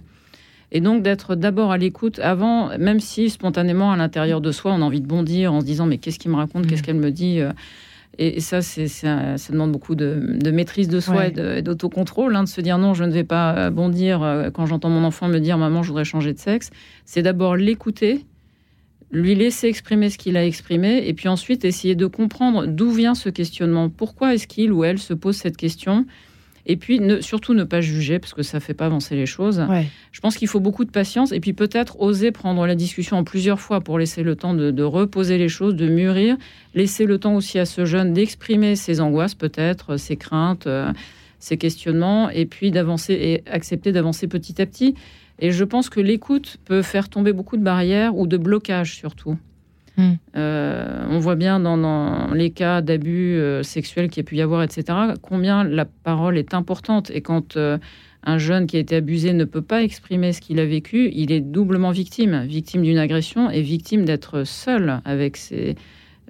[0.71, 4.83] Et donc d'être d'abord à l'écoute avant, même si spontanément à l'intérieur de soi, on
[4.83, 6.85] a envie de bondir en se disant mais qu'est-ce qu'il me raconte, qu'est-ce mm.
[6.85, 7.53] qu'elle me dit euh.
[8.19, 12.61] et, ça, c'est, ça, demande beaucoup de, maîtrise de soi et d'autocontrôle, hein, de se
[12.61, 15.57] dire non, je ne vais pas euh, bondir euh, quand j'entends mon enfant me dire
[15.57, 16.71] maman, je voudrais changer de sexe.
[17.07, 18.27] C'est d'abord l'écouter,
[19.11, 23.15] lui laisser exprimer ce qu'il a exprimé, et puis ensuite essayer de comprendre d'où vient
[23.15, 23.89] ce questionnement.
[23.89, 26.05] Pourquoi est-ce qu'il ou elle se pose cette question
[26.71, 29.25] et puis, ne, surtout ne pas juger, parce que ça ne fait pas avancer les
[29.25, 29.65] choses.
[30.13, 31.33] Je pense qu'il faut beaucoup de patience.
[31.33, 34.83] Et puis, peut-être oser prendre la discussion en plusieurs fois pour laisser le temps de,
[34.83, 36.37] reposer les choses, de mûrir.
[36.75, 40.93] Laisser le temps aussi à ce jeune d'exprimer ses angoisses, peut-être, ses craintes, euh,
[41.39, 42.29] ses questionnements.
[42.29, 44.95] Et puis, d'avancer et accepter d'avancer petit à petit.
[45.39, 49.39] Et je pense que l'écoute peut faire tomber beaucoup de barrières ou de blocages, surtout.
[49.99, 50.13] Hmm.
[50.37, 54.41] Euh, on voit bien dans, les cas d'abus euh, sexuels qu'il y a pu y
[54.41, 54.85] avoir, etc.,
[55.21, 57.11] combien la parole est importante.
[57.11, 57.79] Et quand euh,
[58.23, 61.33] un jeune qui a été abusé ne peut pas exprimer ce qu'il a vécu, il
[61.33, 65.75] est doublement victime, victime d'une agression et victime d'être seul avec ses,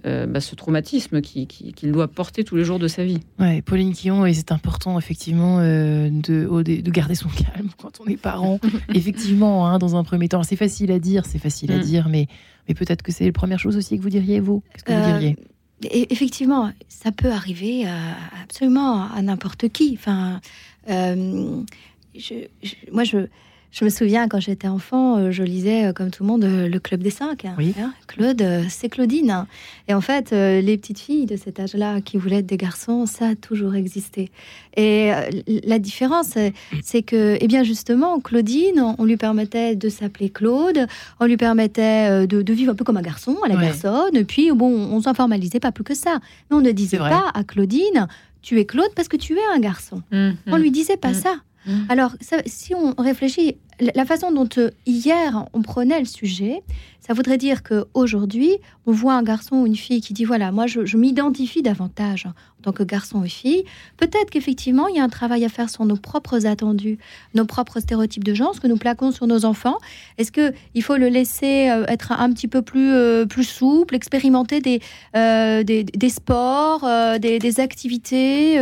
[0.05, 3.21] bah, ce traumatisme qu'il doit porter tous les jours de sa vie.
[3.39, 8.17] Ouais, Pauline Quillon, et c'est important effectivement de, de, garder son calme quand on est
[8.17, 8.61] parent.
[8.95, 11.83] effectivement, hein, dans un premier temps, c'est facile à dire, c'est facile à mm.
[11.83, 12.27] dire, mais
[12.69, 14.63] mais peut-être que c'est la première chose aussi que vous diriez, vous?
[14.73, 15.37] Qu'est-ce que vous euh, diriez?
[16.11, 17.87] Effectivement, ça peut arriver
[18.43, 19.97] absolument à n'importe qui.
[19.99, 20.41] Enfin,
[20.91, 21.63] euh,
[22.93, 23.27] moi, je,
[23.71, 26.69] je me souviens quand j'étais enfant, euh, je lisais euh, comme tout le monde euh,
[26.69, 27.45] le Club des Cinq.
[27.45, 27.55] Hein.
[27.59, 27.75] oui.
[28.07, 29.47] Claude, c'est Claudine.
[29.87, 33.29] Et en fait, les petites filles de cet âge-là qui voulaient être des garçons, ça
[33.29, 34.31] a toujours existé.
[34.77, 35.11] Et
[35.65, 36.35] la différence,
[36.83, 40.87] c'est que, eh bien justement, Claudine, on lui permettait de s'appeler Claude,
[41.21, 44.17] on lui permettait de, vivre un peu comme un garçon, à la personne.
[44.17, 46.19] Et puis, bon, on s'en formalisait pas plus que ça.
[46.51, 48.09] Mais on ne disait pas à Claudine,
[48.43, 50.03] tu es Claude parce que tu es un garçon.
[50.11, 50.63] Mmh, on mmh.
[50.63, 51.15] lui disait pas mmh.
[51.15, 51.35] ça.
[51.67, 51.85] Mm.
[51.89, 52.13] Alors,
[52.47, 56.63] si on réfléchit, la façon dont euh, hier on prenait le sujet,
[57.01, 60.67] ça voudrait dire qu'aujourd'hui, on voit un garçon ou une fille qui dit voilà, moi
[60.67, 63.65] je, m'identifie davantage en tant que garçon ou fille.
[63.97, 66.99] Peut-être qu'effectivement, il y a un travail à faire sur nos propres attendus,
[67.35, 69.79] nos propres stéréotypes de genre, ce que nous plaquons sur nos enfants.
[70.19, 74.81] Est-ce qu'il faut le laisser euh, être un petit peu plus, euh, souple, expérimenter des,
[76.09, 76.85] sports,
[77.21, 78.59] des, activités,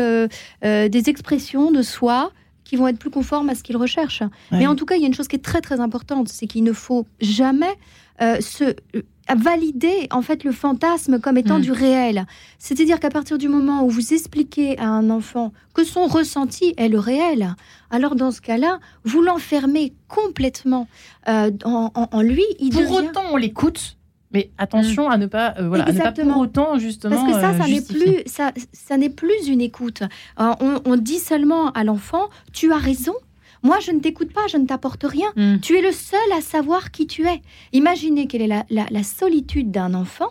[0.63, 2.31] des expressions de soi?
[2.67, 4.25] Qui vont être plus conformes à ce qu'ils recherchent.
[4.51, 6.47] Mais en tout cas, il y a une chose qui est très très importante, c'est
[6.47, 7.73] qu'il ne faut jamais
[8.21, 9.03] euh, se euh,
[9.35, 12.27] valider en fait le fantasme comme étant du réel.
[12.59, 16.89] C'est-à-dire qu'à partir du moment où vous expliquez à un enfant que son ressenti est
[16.89, 17.55] le réel,
[17.91, 20.89] alors dans ce cas-là, vous l'enfermez complètement
[21.29, 22.45] euh, en, lui.
[22.59, 23.97] Il Pour autant, on l'écoute
[24.33, 25.13] mais attention mm.
[25.13, 27.17] à ne pas, euh, voilà, ne pas pour autant justement.
[27.17, 30.03] Parce que ça, ça n'est plus, ça, ça n'est plus une écoute.
[30.41, 33.15] Euh, on, dit seulement à l'enfant, tu as raison.
[33.63, 35.29] Moi, je ne t'écoute pas, je ne t'apporte rien.
[35.37, 35.61] Mm.
[35.61, 37.43] Tu es le seul à savoir qui tu es.
[37.73, 40.31] Imaginez quelle est la, la, solitude d'un enfant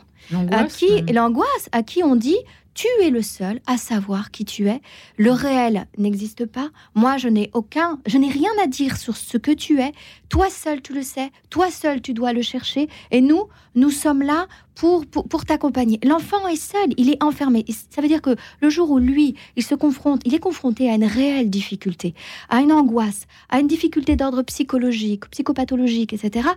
[0.51, 2.37] à qui l'angoisse, à qui on dit
[2.75, 4.81] tu es le seul à savoir qui tu es.
[5.17, 6.69] Le réel n'existe pas.
[6.93, 9.93] Moi, je n'ai aucun, je n'ai rien à dire sur ce que tu es.
[10.35, 11.31] Toi seul, tu le sais.
[11.49, 12.89] Toi seul, tu dois le chercher.
[13.09, 13.43] Et nous,
[13.73, 15.97] nous sommes là pour, pour, t'accompagner.
[16.03, 17.63] L'enfant est seul, il est enfermé.
[17.89, 20.95] Ça veut dire que le jour où lui, il se confronte, il est confronté à
[20.95, 22.15] une réelle difficulté,
[22.49, 26.49] à une angoisse, à une difficulté d'ordre psychologique, psychopathologique, etc.,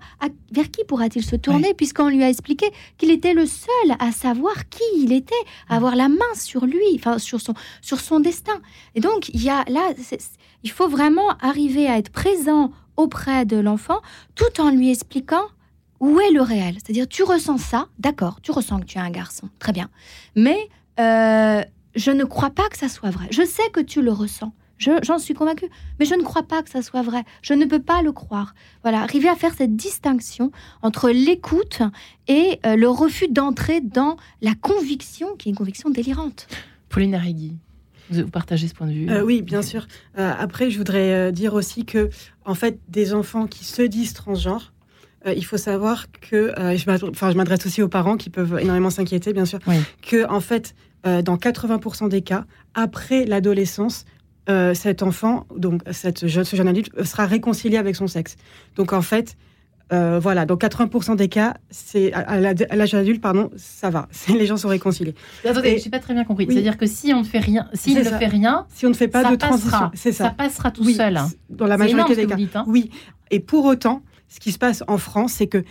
[0.50, 4.68] vers qui pourra-t-il se tourner puisqu'on lui a expliqué qu'il était le seul à savoir
[4.70, 5.34] qui il était,
[5.68, 8.60] à avoir la main sur lui, enfin sur son, sur son destin.
[8.96, 9.92] Et donc, il y a là,
[10.64, 14.00] il faut vraiment arriver à être présent auprès de l'enfant
[14.34, 15.44] tout en lui expliquant
[16.00, 19.10] où est le réel C'est-à-dire, tu ressens ça, d'accord, tu ressens que tu es un
[19.10, 19.88] garçon, très bien.
[20.36, 20.68] Mais
[21.00, 21.62] euh,
[21.94, 23.26] je ne crois pas que ça soit vrai.
[23.30, 24.52] Je sais que tu le ressens.
[24.78, 27.24] J'en suis convaincue, mais je ne crois pas que ça soit vrai.
[27.42, 28.54] Je ne peux pas le croire.
[28.82, 31.82] Voilà, arriver à faire cette distinction entre l'écoute
[32.28, 36.46] et euh, le refus d'entrer dans la conviction, qui est une conviction délirante.
[36.90, 37.56] Pauline Arrigui,
[38.10, 39.86] vous partagez ce point de vue euh, Oui, bien sûr.
[40.16, 42.10] après, je voudrais dire aussi que,
[42.44, 44.72] en fait, des enfants qui se disent transgenres,
[45.26, 49.32] euh, il faut savoir que, euh, je m'adresse aussi aux parents qui peuvent énormément s'inquiéter,
[49.32, 49.58] bien sûr,
[50.02, 50.74] que en fait,
[51.06, 52.44] euh, dans 80% des cas,
[52.74, 54.04] après l'adolescence,
[54.72, 58.36] cet enfant, donc cette jeune, ce jeune adulte, sera réconcilié avec son sexe.
[58.76, 59.36] Donc en fait,
[59.90, 64.08] voilà, dans 80% des cas, c'est à, l'âge adulte, pardon, ça va.
[64.28, 65.14] Les gens sont réconciliés.
[65.44, 66.46] Attendez, je n'ai pas très bien compris.
[66.48, 69.08] C'est-à-dire que si on ne fait rien, si ne fait rien, si on ne fait
[69.08, 70.12] pas de transition, ça.
[70.12, 71.18] Ça passera tout seul.
[71.50, 72.60] Dans la majorité des cas.
[72.60, 72.64] Hein.
[72.66, 72.90] Oui.
[73.30, 75.64] Et pour autant, ce qui se passe en France, c'est que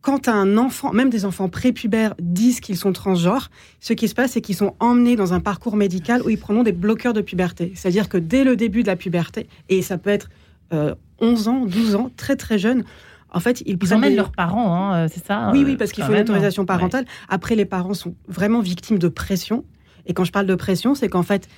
[0.00, 4.32] quand un enfant, même des enfants prépubères, disent qu'ils sont transgenres, ce qui se passe,
[4.32, 7.72] c'est qu'ils sont emmenés dans un parcours médical où ils prendront des bloqueurs de puberté.
[7.74, 10.30] C'est-à-dire que dès le début de la puberté, et ça peut être
[10.70, 12.84] 11 euh, ans, 12 ans, très très jeune,
[13.32, 15.92] en fait, ils, ils emmènent leurs parents, hein, euh, c'est ça Oui, oui, euh, parce
[15.92, 17.04] qu'il faut une autorisation parentale.
[17.28, 19.64] Après, les parents sont vraiment victimes de pression.
[20.06, 21.48] Et quand je parle de pression, c'est qu'en fait,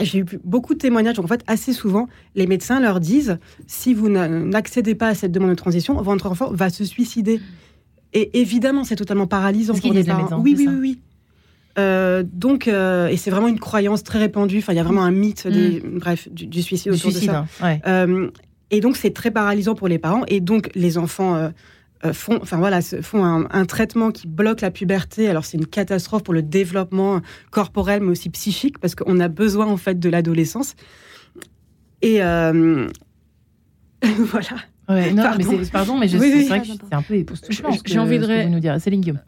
[0.00, 1.18] j'ai eu beaucoup de témoignages.
[1.18, 5.50] En fait, assez souvent, les médecins leur disent si vous n'accédez pas à cette demande
[5.50, 7.40] de transition, votre enfant va se suicider.
[8.12, 10.40] Et évidemment, c'est totalement paralysant pour les parents.
[10.40, 11.00] Oui, oui, oui, oui,
[11.78, 14.58] euh, donc, euh, et c'est vraiment une croyance très répandue.
[14.58, 15.98] Enfin, il y a vraiment un mythe, des, mm.
[15.98, 17.46] bref, du, suicide autour de ça.
[17.86, 18.30] Euh,
[18.70, 20.24] et donc, c'est très paralysant pour les parents.
[20.28, 21.50] Et donc, les enfants
[22.04, 25.28] euh, font, enfin voilà, font un, traitement qui bloque la puberté.
[25.28, 29.66] Alors c'est une catastrophe pour le développement corporel, mais aussi psychique, parce qu'on a besoin
[29.66, 30.74] en fait de l'adolescence.
[32.02, 32.86] Et euh,
[34.02, 35.10] voilà.
[35.10, 35.52] non, pardon.
[35.52, 37.70] mais c'est, pardon, mais je, c'est vrai que c'est un peu époustouflant.
[37.86, 38.76] J'ai envie de nous dire.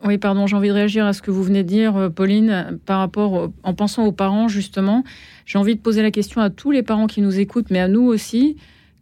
[0.04, 2.78] Oui, pardon, j'ai envie de réagir à ce que vous venez de dire, euh, Pauline,
[2.84, 5.04] par rapport, en pensant aux parents justement.
[5.46, 7.88] J'ai envie de poser la question à tous les parents qui nous écoutent, mais à
[7.88, 8.56] nous aussi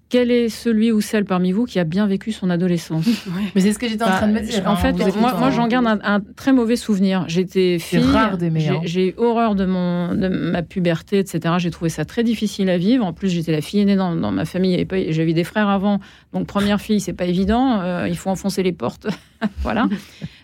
[0.09, 3.07] quel est celui ou celle parmi vous qui a bien vécu son adolescence
[3.55, 4.63] Mais c'est ce que j'étais en train de me dire.
[4.67, 7.25] En hein, fait, moi, j'en garde un, très mauvais souvenir.
[7.29, 8.69] J'étais fille, rare d'aimer.
[8.69, 8.81] Hein.
[8.85, 11.55] J'ai horreur de, mon, de ma puberté, etc.
[11.59, 13.05] J'ai trouvé ça très difficile à vivre.
[13.05, 14.87] En plus, j'étais la fille aînée dans, ma famille.
[15.11, 16.01] J'avais des frères avant.
[16.33, 17.81] Donc, première fille, c'est pas évident.
[17.81, 19.09] Euh, il faut enfoncer les portes.
[19.63, 19.89] voilà.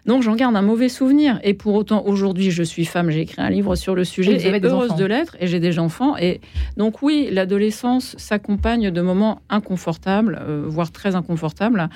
[0.05, 1.39] Donc, j'en garde un mauvais souvenir.
[1.45, 3.11] Et pour autant, aujourd'hui, je suis femme.
[3.11, 4.37] J'ai écrit un livre sur le sujet.
[4.37, 5.37] Et, et heureuse de l'être.
[5.41, 6.17] Et j'ai des enfants.
[6.17, 6.41] Et
[6.77, 11.89] donc, oui, l'adolescence s'accompagne de moments inconfortable, euh, voire très inconfortable.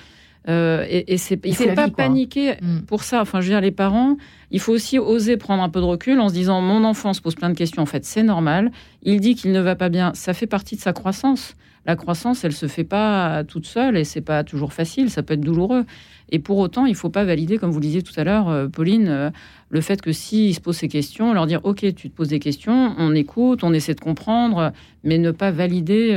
[0.49, 2.83] Euh, et, et c'est, il faut pas paniquer mm.
[2.87, 3.21] pour ça.
[3.21, 4.17] Enfin, je veux dire, les parents,
[4.53, 7.21] il faut aussi oser prendre un peu de recul en se disant mon enfant se
[7.21, 7.83] pose plein de questions.
[7.83, 8.71] En fait, c'est normal.
[9.03, 10.13] Il dit qu'il ne va pas bien.
[10.15, 11.57] Ça fait partie de sa croissance.
[11.85, 15.11] La croissance, elle se fait pas toute seule et c'est pas toujours facile.
[15.11, 15.85] Ça peut être douloureux.
[16.31, 18.69] Et pour autant, il faut pas valider, comme vous le disiez tout à l'heure, euh,
[18.69, 19.33] Pauline,
[19.69, 22.41] le fait que s'ils se posent ces questions, leur dire ok, tu te poses des
[22.41, 24.73] questions, on écoute, on essaie de comprendre,
[25.05, 26.13] mais ne pas valider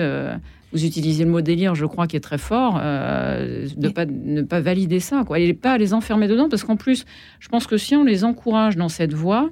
[0.71, 4.41] vous utilisez le mot délire, je crois, qui est très fort, euh, de pas, ne
[4.41, 5.39] pas valider ça, quoi.
[5.39, 7.05] Et pas les enfermer dedans, parce qu'en plus,
[7.39, 9.49] je pense que si on les encourage dans cette voie,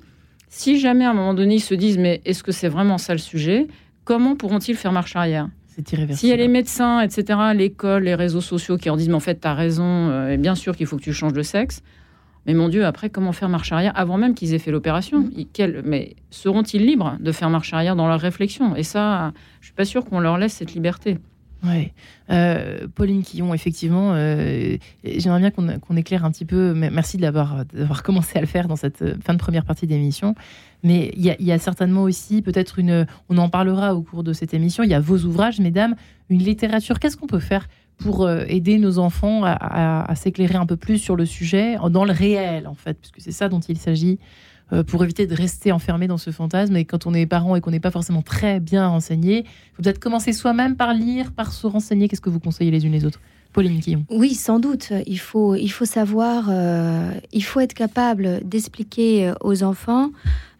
[0.49, 3.13] si jamais à un moment donné ils se disent, mais est-ce que c'est vraiment ça
[3.13, 3.67] le sujet
[4.05, 5.49] Comment pourront-ils faire marche arrière?
[5.77, 6.19] C'est irréversible.
[6.19, 9.19] S'il y a les médecins, etc., l'école, les réseaux sociaux qui leur disent, mais en
[9.19, 11.83] fait, tu as raison, euh, et bien sûr qu'il faut que tu changes de sexe,
[12.47, 15.19] mais mon Dieu, après, comment faire marche arrière avant même qu'ils aient fait l'opération?
[15.19, 15.81] Mm.
[15.83, 18.75] Mais seront-ils libres de faire marche arrière dans leur réflexion?
[18.75, 21.17] Et ça, je suis pas sûre qu'on leur laisse cette liberté.
[21.63, 21.91] Oui.
[22.29, 26.73] Euh, Pauline Quillon, effectivement, euh, j'aimerais bien qu'on éclaire un petit peu.
[26.73, 27.65] Merci d'avoir
[28.03, 30.35] commencé à le faire dans cette euh, fin de première partie d'émission.
[30.83, 33.07] Mais il y, a certainement aussi peut-être une.
[33.29, 34.83] On en parlera au cours de cette émission.
[34.83, 35.95] Il y a vos ouvrages, mesdames,
[36.29, 36.99] une littérature.
[36.99, 37.67] Qu'est-ce qu'on peut faire
[37.97, 42.11] pour euh, aider nos enfants à, s'éclairer un peu plus sur le sujet, dans le
[42.11, 44.19] réel en fait, puisque c'est ça dont il s'agit,
[44.87, 46.75] pour éviter de rester enfermé dans ce fantasme.
[46.75, 49.83] Et quand on est parent et qu'on n'est pas forcément très bien renseigné, il faut
[49.83, 52.07] peut-être commencer soi-même par lire, par se renseigner.
[52.07, 53.21] Qu'est-ce que vous conseillez les unes les autres?
[53.53, 54.05] Pauline Quillon.
[54.11, 54.91] Oui, sans doute.
[55.07, 60.11] Il faut, il faut savoir, euh, il faut être capable d'expliquer aux enfants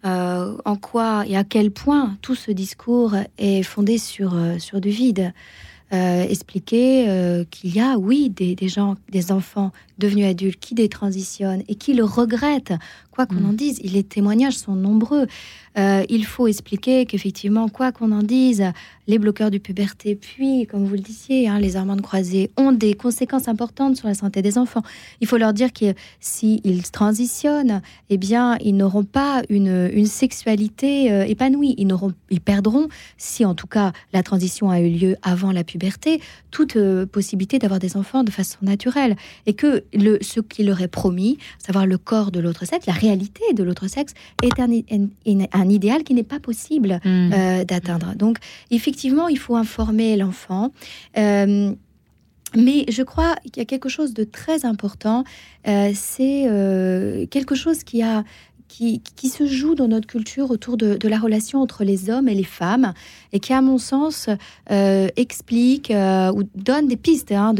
[0.03, 5.33] en quoi et à quel point tout ce discours est fondé sur, sur du vide.
[5.91, 11.93] expliquer qu'il y a, oui, des, gens, des enfants devenus adultes qui détransitionnent et qui
[11.93, 12.73] le regrettent,
[13.17, 13.49] quoi qu'on mm.
[13.49, 13.81] en dise.
[13.83, 15.25] Les témoignages sont nombreux.
[15.77, 18.63] Euh, il faut expliquer qu'effectivement, quoi qu'on en dise,
[19.07, 22.93] les bloqueurs du puberté, puis, comme vous le disiez, hein, les hormones croisées, ont des
[22.93, 24.81] conséquences importantes sur la santé des enfants.
[25.21, 31.11] Il faut leur dire que s'ils transitionnent, eh bien, ils n'auront pas une, une sexualité
[31.11, 31.75] euh, épanouie.
[31.77, 35.63] Ils, n'auront, ils perdront, si en tout cas la transition a eu lieu avant la
[35.63, 39.15] puberté, toute euh, possibilité d'avoir des enfants de façon naturelle.
[39.45, 42.93] Et que le, ce qui leur est promis, savoir le corps de l'autre sexe, la
[43.07, 44.69] réalité de l'autre sexe, est un,
[45.53, 47.31] un, idéal qui n'est pas possible mmh.
[47.33, 48.15] euh, d'atteindre.
[48.15, 48.37] Donc,
[48.71, 50.71] effectivement, il faut informer l'enfant.
[51.17, 51.73] Euh,
[52.55, 55.23] mais je crois qu'il y a quelque chose de très important.
[55.67, 58.23] Euh, c'est quelque chose qui a
[58.67, 62.43] qui, se joue dans notre culture autour de, la relation entre les hommes et les
[62.43, 62.93] femmes
[63.31, 64.29] et qui, à mon sens,
[64.71, 67.53] euh, explique euh, ou donne des pistes hein,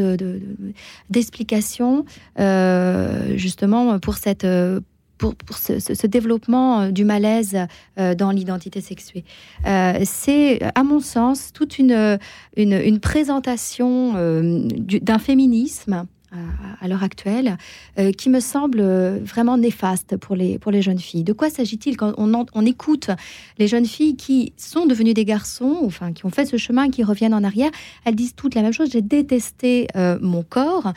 [1.10, 2.04] d'explication
[2.38, 4.46] euh, justement pour cette
[5.18, 7.58] pour, ce, développement du malaise
[7.96, 9.24] dans l'identité sexuée.
[10.04, 12.18] c'est, à mon sens, toute une,
[12.56, 16.06] une présentation d'un féminisme
[16.80, 17.56] à, l'heure actuelle,
[17.98, 21.24] euh, qui me semble euh, vraiment néfaste pour les, pour les jeunes filles.
[21.24, 23.10] De quoi s'agit-il quand on, écoute
[23.58, 27.02] les jeunes filles qui sont devenues des garçons, enfin qui ont fait ce chemin, qui
[27.02, 27.70] reviennent en arrière?
[28.04, 28.90] Elles disent toutes la même chose.
[28.90, 30.92] J'ai détesté euh, mon corps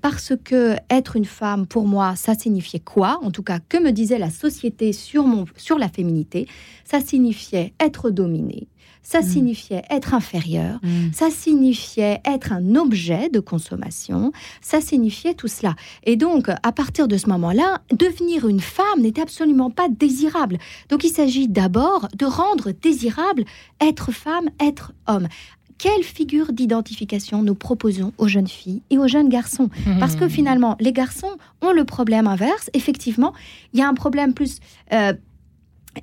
[0.00, 3.18] parce que être une femme, pour moi, ça signifiait quoi?
[3.22, 6.46] En tout cas, que me disait la société sur, mon, sur la féminité?
[6.84, 8.68] Ça signifiait être dominée
[9.08, 9.22] ça mm.
[9.22, 11.12] signifiait être inférieur, mm.
[11.14, 15.76] ça signifiait être un objet de consommation, ça signifiait tout cela.
[16.04, 20.58] Et donc, à partir de ce moment-là, devenir une femme n'était absolument pas désirable.
[20.90, 23.44] Donc, il s'agit d'abord de rendre désirable
[23.80, 25.28] être femme, être homme
[25.78, 29.70] quelle figure d'identification nous proposons aux jeunes filles et aux jeunes garçons?
[30.00, 30.30] Parce que mm.
[30.30, 31.30] finalement, les garçons
[31.62, 32.68] ont le problème inverse.
[32.74, 33.32] Effectivement,
[33.72, 34.58] il y a un problème plus
[34.92, 35.12] euh,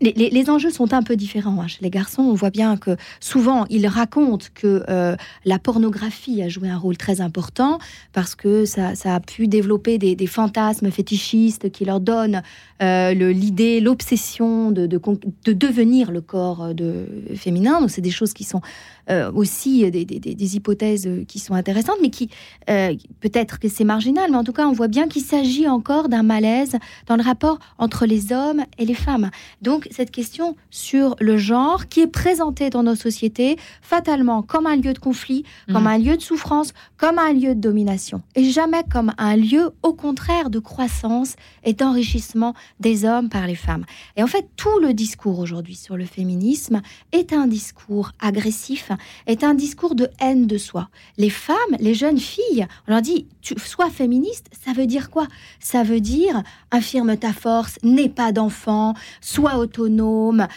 [0.01, 1.67] les, enjeux sont un peu différents hein.
[1.67, 2.23] chez les garçons.
[2.23, 6.97] On voit bien que souvent ils racontent que euh, la pornographie a joué un rôle
[6.97, 7.79] très important
[8.13, 12.41] parce que ça, a pu développer des, fantasmes fétichistes qui leur donnent
[12.81, 17.79] euh, l'idée, l'obsession de, de, devenir le corps euh, de, féminin.
[17.79, 18.61] Donc c'est des choses qui sont
[19.09, 22.29] euh, aussi des, des, hypothèses qui sont intéressantes, mais qui
[22.69, 26.09] euh, peut-être que c'est marginal, mais en tout cas, on voit bien qu'il s'agit encore
[26.09, 29.29] d'un malaise dans le rapport entre les hommes et les femmes.
[29.61, 34.75] Donc, cette question sur le genre qui est présentée dans nos sociétés fatalement comme un
[34.75, 35.87] lieu de conflit, comme mhm.
[35.87, 39.93] un lieu de souffrance, comme un lieu de domination, et jamais comme un lieu, au
[39.93, 43.85] contraire, de croissance et d'enrichissement des hommes par les femmes.
[44.15, 48.91] Et en fait, tout le discours aujourd'hui sur le féminisme est un discours agressif
[49.27, 50.89] est un discours de haine de soi.
[51.17, 55.27] Les femmes, les jeunes filles, on leur dit, tu sois féministe, ça veut dire quoi?
[55.59, 60.47] Ça veut dire affirme ta force, n'aie pas d'enfant, sois autonome,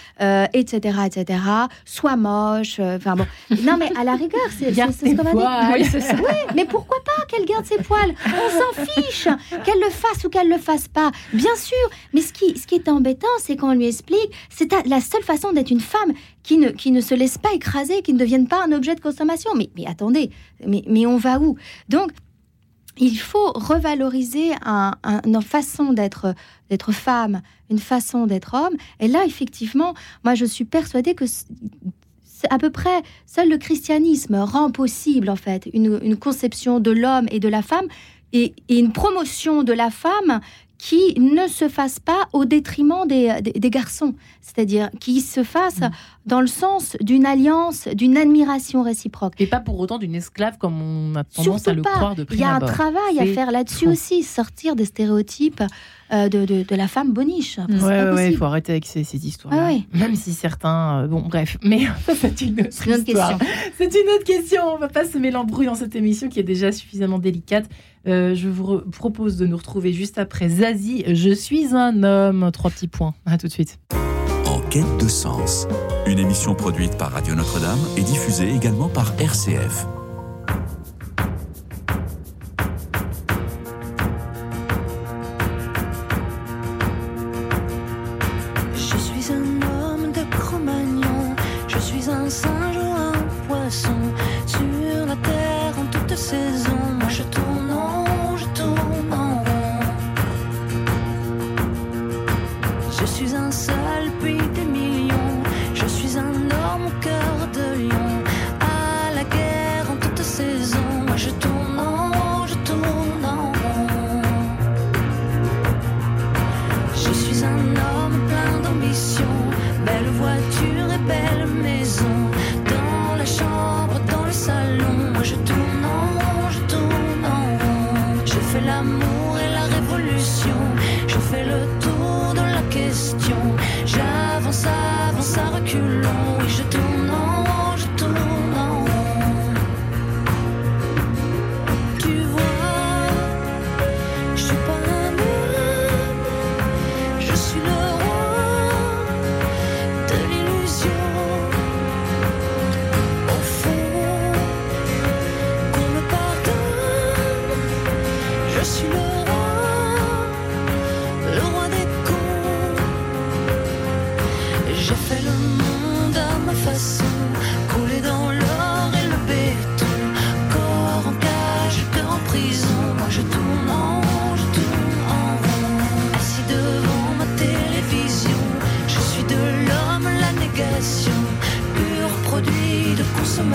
[0.52, 1.40] etc., euh, etc.
[1.84, 2.78] Sois moche.
[2.80, 3.26] Euh, enfin bon,
[3.62, 6.18] non mais à la rigueur, c'est ce qu'on va dire.
[6.18, 8.14] Oui, mais pourquoi pas qu'elle garde ses poils?
[8.26, 9.28] On s'en fiche,
[9.64, 11.10] qu'elle le fasse ou qu'elle le fasse pas.
[11.32, 11.76] Bien sûr,
[12.12, 15.52] mais ce qui, ce qui est embêtant, c'est qu'on lui explique, c'est la seule façon
[15.52, 16.12] d'être une femme
[16.48, 19.00] qui ne, qui ne se laisse pas écraser, qui ne devienne pas un objet de
[19.00, 19.50] consommation.
[19.54, 20.30] Mais, mais attendez,
[20.66, 21.58] mais, mais on va où?
[21.90, 22.10] Donc,
[22.96, 24.92] il faut revaloriser un,
[25.26, 26.34] une façon d'être
[26.70, 28.76] d'être femme, une façon d'être homme.
[28.98, 29.92] Et là, effectivement,
[30.24, 31.26] moi, je suis persuadée que
[32.48, 37.26] à peu près seul le christianisme rend possible en fait une, une conception de l'homme
[37.30, 37.88] et de la femme
[38.32, 40.40] et, et, une promotion de la femme
[40.78, 45.90] qui ne se fasse pas au détriment des, des, garçons, c'est-à-dire qui se fasse mm.
[46.26, 49.34] dans le sens d'une alliance, d'une admiration réciproque.
[49.40, 52.38] Et pas pour autant d'une esclave comme on a tendance à le croire de Il
[52.38, 55.62] y a un travail à faire là-dessus aussi, sortir des stéréotypes
[56.12, 57.58] euh, de, de, la femme boniche.
[57.68, 59.04] Oui, ouais, il faut arrêter avec ces.
[59.50, 61.02] Ah Même si certains...
[61.02, 61.80] Euh, bon, bref, mais
[62.14, 63.38] c'est une autre, question.
[63.76, 64.62] C'est une autre question.
[64.74, 67.68] On va pas se mêler l'embrouille dans cette émission qui est déjà suffisamment délicate.
[68.06, 71.04] Euh, je vous propose de nous retrouver juste après Zazie.
[71.08, 72.50] Je suis un homme.
[72.52, 73.14] Trois petits points.
[73.26, 73.78] À tout de suite.
[74.46, 75.66] En quête de sens.
[76.06, 79.86] Une émission produite par Radio Notre-Dame et diffusée également par RCF.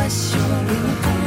[0.03, 0.39] De consommation.
[0.67, 1.22] Oui, mon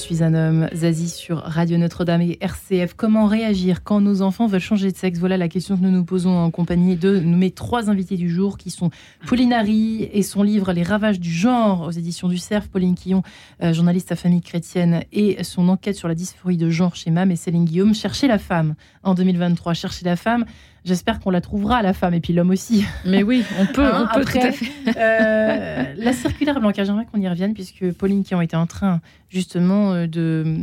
[0.00, 2.94] suis un homme, Zazie sur Radio Notre-Dame et RCF.
[2.96, 5.18] Comment réagir quand nos enfants veulent changer de sexe?
[5.18, 8.56] Voilà la question que nous nous posons en compagnie de mes trois invités du jour
[8.56, 8.90] qui sont
[9.26, 13.22] Pauline Harry et son livre Les ravages du genre aux éditions du Cerf, Pauline Quillon,
[13.62, 17.30] euh, journaliste à famille chrétienne, et son enquête sur la dysphorie de genre chez MAM
[17.30, 19.74] et Céline Guillaume, Chercher la femme en 2023.
[19.74, 20.46] Chercher la femme,
[20.84, 22.84] J'espère qu'on la trouvera, la femme, et puis l'homme aussi.
[23.04, 24.66] Mais oui, on peut, Hein, on peut après, tout à fait.
[24.96, 29.00] euh, la circulaire Blanca, j'aimerais qu'on y revienne, puisque Pauline, qui ont été en train
[29.28, 30.56] justement euh, de.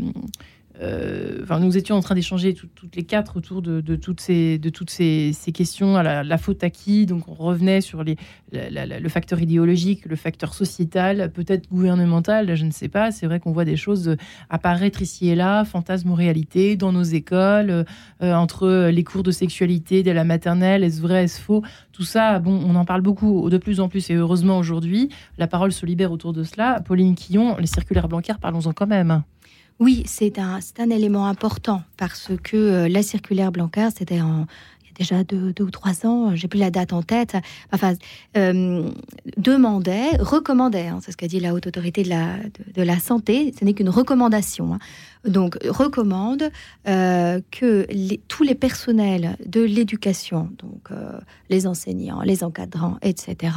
[0.82, 4.60] Euh, Enfin, nous étions en train d'échanger tout- toutes les quatre autour de, toutes ces,
[5.54, 5.96] questions.
[5.96, 7.06] à La, faute à qui?
[7.06, 12.90] Donc, on revenait sur le facteur idéologique, le facteur sociétal, peut-être gouvernemental, je ne sais
[12.90, 13.12] pas.
[13.12, 14.16] C'est vrai qu'on voit des choses
[14.50, 17.86] apparaître ici et là, fantasmes ou réalité, dans nos écoles, euh,
[18.34, 21.64] entre les cours de sexualité dès la maternelle, est-ce vrai, est-ce faux?
[21.92, 25.48] Tout ça, bon, on en parle beaucoup, de plus en plus, et heureusement aujourd'hui, la
[25.48, 26.82] parole se libère autour de cela.
[26.86, 29.24] Pauline Quillon, les circulaires Blanquer, parlons-en quand même.
[29.80, 34.48] Oui, c'est un, un élément important parce que euh, la circulaire Blanquer, c'était en
[34.98, 37.36] déjà deux, ou trois ans, j'ai plus la date en tête,
[37.72, 37.94] enfin,
[38.36, 38.90] euh,
[39.38, 43.74] demandait, recommandait, hein, c'est ce qu'a dit la haute autorité de la, santé, ce n'est
[43.74, 44.80] qu'une recommandation, hein.
[45.26, 46.50] donc recommande
[46.88, 47.88] euh, que
[48.28, 51.20] tous les personnels de l'éducation, donc euh,
[51.50, 53.54] les enseignants, les encadrants, etc.,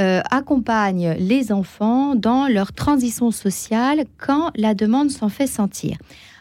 [0.00, 5.96] euh, accompagnent les enfants dans leur transition sociale quand la demande s'en fait sentir.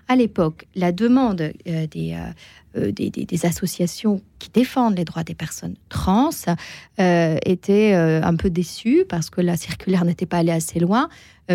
[0.09, 1.51] à l'époque, la demande
[2.77, 6.29] euh, des, des, des, associations qui défendent les droits des personnes trans
[6.97, 11.09] était un peu déçue parce que la circulaire n'était pas allée assez loin,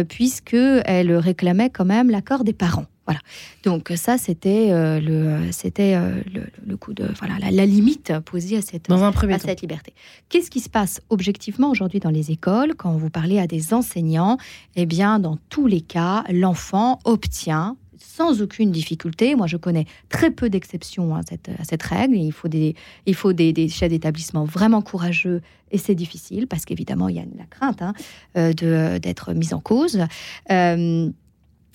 [0.08, 2.86] puisqu'elle réclamait quand même l'accord des parents.
[3.06, 3.20] Voilà.
[3.64, 6.22] Donc ça, c'était euh, le, c'était euh,
[6.64, 9.92] le, coup de voilà la, limite posée à cette dans un à cette liberté.
[10.28, 14.38] Qu'est-ce qui se passe objectivement aujourd'hui dans les écoles quand vous parlez à des enseignants?
[14.76, 19.34] Eh bien, dans tous les cas, l'enfant obtient sans aucune difficulté.
[19.34, 22.16] Moi, je connais très peu d'exceptions à cette, règle.
[22.16, 22.74] Il faut des,
[23.06, 27.24] il faut des, chefs d'établissement vraiment courageux et c'est difficile parce qu'évidemment, il y a
[27.38, 27.94] la crainte hein,
[28.36, 29.98] euh, d'être mis en cause.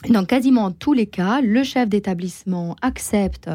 [0.10, 3.50] Dans quasiment tous les cas, le chef d'établissement accepte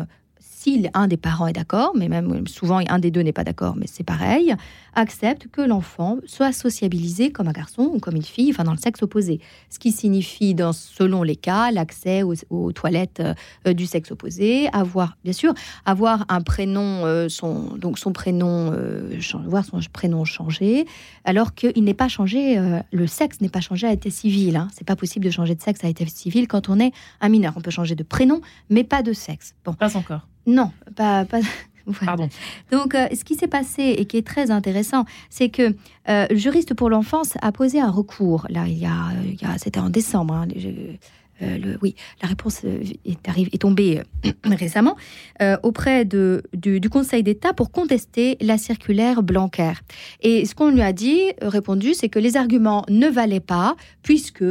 [0.62, 3.74] si un des parents est d'accord, mais même souvent un des deux n'est pas d'accord,
[3.76, 4.54] mais c'est pareil,
[4.94, 8.78] accepte que l'enfant soit sociabilisé comme un garçon ou comme une fille, enfin dans le
[8.78, 9.40] sexe opposé.
[9.70, 13.22] Ce qui signifie, selon les cas, l'accès aux, toilettes
[13.66, 15.52] euh, du sexe opposé, avoir, bien sûr,
[15.84, 20.86] avoir un prénom, euh, son, donc son prénom, euh, voir son prénom changé,
[21.24, 22.60] alors qu'il n'est pas changé,
[22.92, 24.56] le sexe n'est pas changé à état civil.
[24.56, 24.68] Hein.
[24.72, 27.54] C'est pas possible de changer de sexe à état civil quand on est un mineur.
[27.56, 28.40] On peut changer de prénom,
[28.70, 29.54] mais pas de sexe.
[29.64, 29.72] Bon.
[29.74, 30.26] Pas encore.
[30.46, 31.40] Non, pas, pas,
[32.04, 32.28] Pardon.
[32.70, 35.74] Donc, euh, ce qui s'est passé et qui est très intéressant, c'est que
[36.08, 38.46] euh, le juriste pour l'enfance a posé un recours.
[38.50, 40.34] Là, il y a, c'était en décembre.
[40.34, 40.48] Hein,
[41.42, 44.96] euh, oui, la réponse euh, est, tombée euh, récemment
[45.62, 49.72] auprès du, Conseil d'État pour contester la circulaire Blanquer.
[50.20, 54.44] Et ce qu'on lui a dit, répondu, c'est que les arguments ne valaient pas, puisque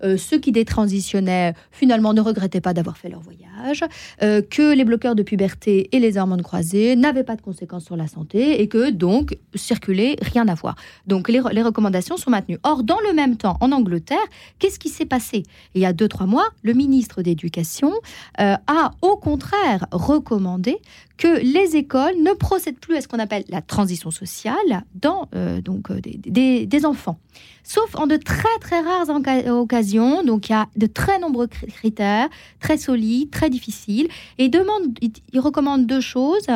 [0.00, 3.84] ceux qui détransitionnaient finalement ne regrettaient pas d'avoir fait leur voyage,
[4.20, 8.06] que les bloqueurs de puberté et les hormones croisées n'avaient pas de conséquences sur la
[8.06, 10.76] santé et que donc circuler, rien à voir.
[11.06, 12.58] Donc les, les recommandations sont maintenues.
[12.62, 14.18] Or, dans le même temps, en Angleterre,
[14.58, 15.42] qu'est-ce qui s'est passé?
[15.74, 17.92] Il y a deux, trois mois, le ministre d'Éducation
[18.40, 20.78] euh, a au contraire recommandé
[21.16, 25.60] que les écoles ne procèdent plus à ce qu'on appelle la transition sociale dans euh,
[25.60, 27.18] donc euh, des, enfants,
[27.64, 29.08] sauf en de très très rares
[29.48, 30.22] occasions.
[30.22, 32.28] Donc il y a de très nombreux critères,
[32.60, 34.08] très solides, très difficiles,
[34.38, 36.46] et demande, il, recommande deux choses,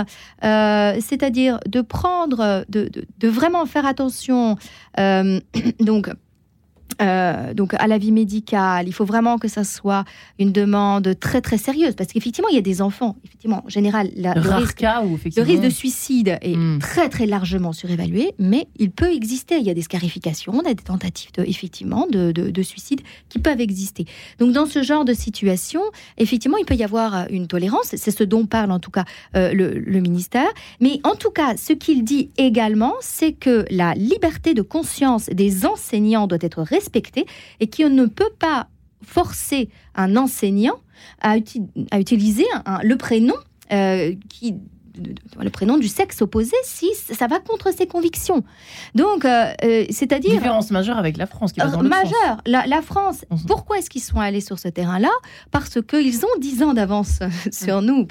[0.41, 4.57] c'est-à-dire de prendre, de, vraiment faire attention,
[5.81, 6.09] donc
[7.01, 10.05] euh, donc à la vie médicale, il faut vraiment que ça soit
[10.39, 14.11] une demande très très sérieuse parce qu'effectivement il y a des enfants, effectivement en général
[14.17, 16.79] le, risque, le, risque, de suicide est hmm.
[16.79, 19.57] très très largement surévalué, mais il peut exister.
[19.59, 23.39] Il y a des scarifications, on a des tentatives de, effectivement de, de, suicide qui
[23.39, 24.05] peuvent exister.
[24.39, 25.83] Donc dans ce genre de situation,
[26.19, 29.05] effectivement il peut y avoir une tolérance, c'est ce dont parle en tout cas
[29.37, 30.49] euh, le, le ministère,
[30.81, 35.67] mais en tout cas ce qu'il dit également, c'est que la liberté de conscience des
[35.67, 36.82] enseignants doit être respectée
[37.61, 38.69] et qui ne peut pas
[39.05, 40.81] forcer un enseignant
[41.21, 42.47] à, utiliser
[42.83, 43.35] le prénom
[43.73, 44.55] euh, qui
[44.97, 48.43] le prénom du sexe opposé si ça va contre ses convictions.
[48.95, 50.33] Donc, euh, euh, c'est-à-dire...
[50.33, 52.43] Différence majeure avec la France qui va dans le Majeure.
[52.47, 53.39] La, la, France, mhm.
[53.47, 55.11] pourquoi est-ce qu'ils sont allés sur ce terrain-là?
[55.51, 57.21] Parce qu'ils ont dix ans d'avance
[57.53, 58.07] sur nous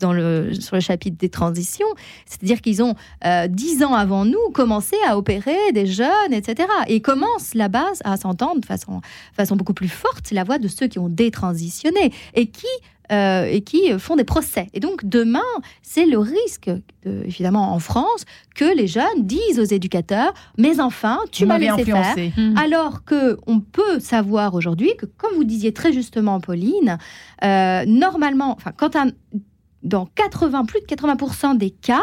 [0.00, 1.86] dans le, sur le chapitre des transitions.
[2.26, 6.68] C'est-à-dire qu'ils ont euh, dix ans avant nous commencé à opérer des jeunes, etc.
[6.88, 9.00] Et commencent la base à s'entendre de façon,
[9.34, 12.66] façon beaucoup plus forte la voix de ceux qui ont détransitionné et qui
[13.12, 14.68] euh, et qui font des procès.
[14.72, 15.40] Et donc demain,
[15.82, 16.70] c'est le risque,
[17.04, 18.24] évidemment en France,
[18.54, 22.16] que les jeunes disent aux éducateurs Mais enfin, tu m'as laissé faire.
[22.36, 22.56] Mmh.
[22.56, 26.98] Alors que on peut savoir aujourd'hui que, comme vous disiez très justement, Pauline,
[27.42, 29.10] euh, normalement, enfin, quand un
[29.84, 32.02] dans 80, plus de 80% des cas,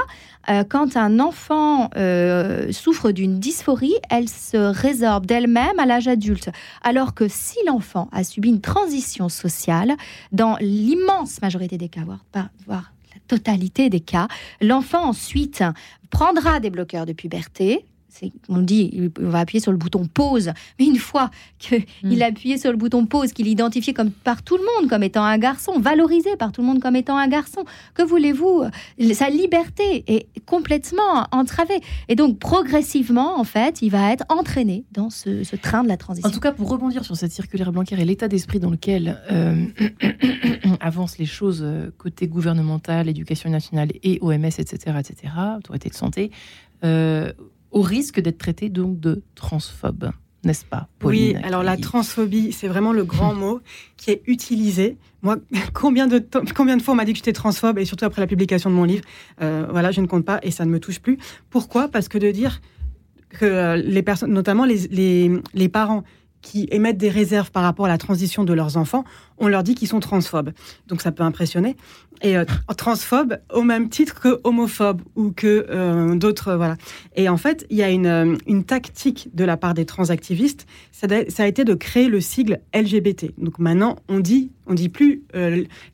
[0.49, 6.49] euh, quand un enfant euh, souffre d'une dysphorie, elle se résorbe d'elle-même à l'âge adulte.
[6.84, 9.95] Alors que si l'enfant a subi une transition sociale,
[10.32, 12.23] dans l'immense majorité des cas, voire,
[12.65, 14.27] voire la totalité des cas,
[14.61, 15.63] l'enfant ensuite
[16.09, 17.86] prendra des bloqueurs de puberté,
[18.49, 20.51] on dit, on va appuyer sur le bouton pause.
[20.80, 22.22] Mais une fois qu'il hmm.
[22.22, 25.03] a appuyé sur le bouton pause, qu'il est identifié comme par tout le monde comme
[25.03, 28.64] étant un garçon, valorisé par tout le monde comme étant un garçon, que voulez-vous?
[29.14, 31.82] Sa liberté est complètement entravée.
[32.07, 36.30] Et donc, progressivement, en fait, il va être entraîné dans ce, train de la transition.
[36.30, 39.66] En tout cas, pour rebondir sur cette circulaire bancaire et l'état d'esprit dans lequel euh,
[40.80, 46.32] avancent les choses euh, côté gouvernemental, éducation nationale et OMS, etc., etc., autorité de santé,
[46.84, 47.32] euh,
[47.72, 50.11] au risque d'être traité donc de transphobe,
[50.43, 53.61] n'est-ce pas Oui, alors la transphobie, c'est vraiment le grand mot
[53.97, 54.97] qui est utilisé.
[55.22, 55.38] Moi,
[55.74, 56.24] combien de,
[56.55, 58.76] combien de fois on m'a dit que j'étais transphobe, et surtout après la publication de
[58.76, 59.03] mon livre,
[59.41, 61.17] euh, voilà, je ne compte pas, et ça ne me touche plus.
[61.49, 61.88] Pourquoi?
[61.88, 62.61] Parce que de dire
[63.30, 66.03] que euh, les personnes, notamment les, les, les parents
[66.42, 69.04] qui émettent des réserves par rapport à la transition de leurs enfants,
[69.38, 70.52] on leur dit qu'ils sont transphobes.
[70.88, 71.76] Donc ça peut impressionner.
[72.22, 72.46] Et euh,
[72.78, 76.54] transphobes au même titre que homophobes ou que euh, d'autres.
[76.54, 76.78] voilà.
[77.16, 80.68] Et en fait, il y a une, euh, une, tactique de la part des transactivistes,
[80.92, 83.32] ça, ça, a été de créer le sigle LGBT.
[83.39, 85.24] Donc maintenant, on dit, on dit plus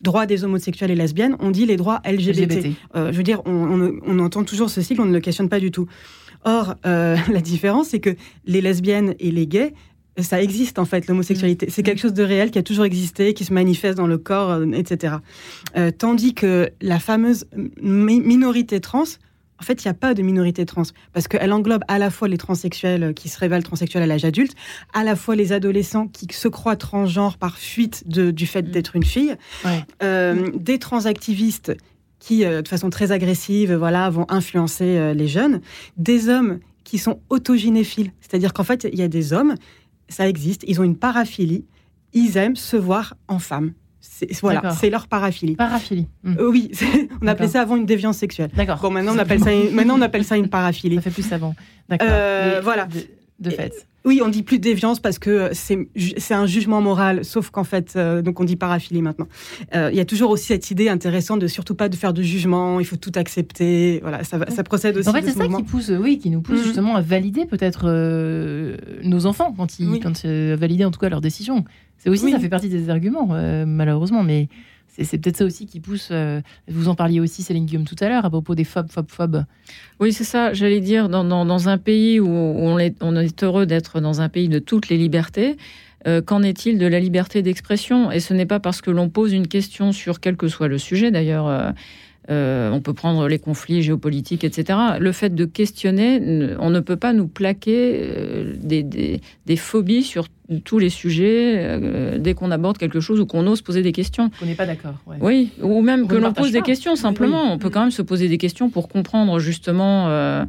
[0.01, 2.67] droits des homosexuels et lesbiennes, on dit les droits LGBT.
[2.93, 5.71] je veux dire, on, on, entend toujours ce sigle, on ne le questionne pas du
[5.71, 5.87] tout.
[6.43, 9.73] Or, la différence, c'est que les lesbiennes et les gays
[10.23, 11.67] ça existe en fait, l'homosexualité.
[11.67, 11.69] Mm.
[11.69, 14.51] C'est quelque chose de réel qui a toujours existé, qui se manifeste dans le corps,
[14.51, 15.15] euh, etc.
[15.75, 17.45] Euh, tandis que la fameuse
[17.81, 19.03] minorité trans,
[19.59, 22.27] en fait, il n'y a pas de minorité trans, parce qu'elle englobe à la fois
[22.27, 24.53] les transsexuels qui se révèlent transsexuels à l'âge adulte,
[24.93, 28.71] à la fois les adolescents qui se croient transgenres par fuite du fait mm.
[28.71, 29.35] d'être une fille,
[30.03, 31.75] euh, des transactivistes
[32.19, 35.61] qui, de façon très agressive, voilà, vont influencer les jeunes,
[35.97, 39.55] des hommes qui sont autogynéphiles, c'est-à-dire qu'en fait, il y a des hommes
[40.09, 40.63] ça existe.
[40.67, 41.65] Ils ont une paraphilie.
[42.13, 43.73] Ils aiment se voir en femme.
[44.41, 45.55] Voilà, c'est leur paraphilie.
[45.55, 46.07] Paraphilie.
[46.23, 46.35] Hmm.
[46.39, 46.71] Euh, oui,
[47.21, 48.49] on appelait ça avant une déviance sexuelle.
[48.55, 48.79] D'accord.
[48.79, 50.95] Bon, maintenant on appelle ça, une, maintenant on appelle ça une paraphilie.
[50.97, 51.55] Ça fait plus avant.
[51.89, 52.07] D'accord.
[52.09, 52.85] Euh, voilà.
[52.85, 53.05] De,
[53.45, 53.87] fait.
[54.05, 58.21] Oui, on dit plus déviance parce que c'est un jugement moral, sauf qu'en fait, euh,
[58.21, 59.27] donc on dit paraphilie maintenant.
[59.73, 62.79] Il y a toujours aussi cette idée intéressante de surtout pas de faire de jugement,
[62.79, 63.99] il faut tout accepter.
[64.01, 65.09] Voilà, ça, ça procède aussi.
[65.09, 66.63] En fait, c'est ça qui pousse, oui, qui nous pousse mhm.
[66.63, 67.87] justement à valider peut-être
[69.03, 71.65] nos enfants quand ils, quand valider en tout cas leurs décisions.
[71.97, 74.49] C'est aussi, ça fait partie des arguments, euh, malheureusement, mais
[75.03, 76.09] c'est peut-être ça aussi qui pousse.
[76.11, 79.09] Euh, vous en parliez aussi, Céline Guillaume, tout à l'heure, à propos des phobes, phobes,
[79.09, 79.45] phobes.
[79.99, 80.53] Oui, c'est ça.
[80.53, 84.49] J'allais dire, dans, un pays où on est, on est heureux d'être dans un pays
[84.49, 85.57] de toutes les libertés,
[86.07, 88.11] euh, qu'en est-il de la liberté d'expression?
[88.11, 90.77] Et ce n'est pas parce que l'on pose une question sur quel que soit le
[90.77, 91.47] sujet, d'ailleurs.
[91.47, 91.71] Euh,
[92.29, 94.79] on peut prendre les conflits géopolitiques, etc.
[94.99, 100.27] Le fait de questionner, on ne peut pas nous plaquer euh, des, phobies sur
[100.63, 104.29] tous les sujets euh, dès qu'on aborde quelque chose ou qu'on ose poser des questions.
[104.41, 104.95] On n'est pas d'accord.
[105.21, 107.51] Oui, ou même que l'on pose des questions simplement.
[107.51, 110.45] On peut quand même se poser des questions pour comprendre justement euh,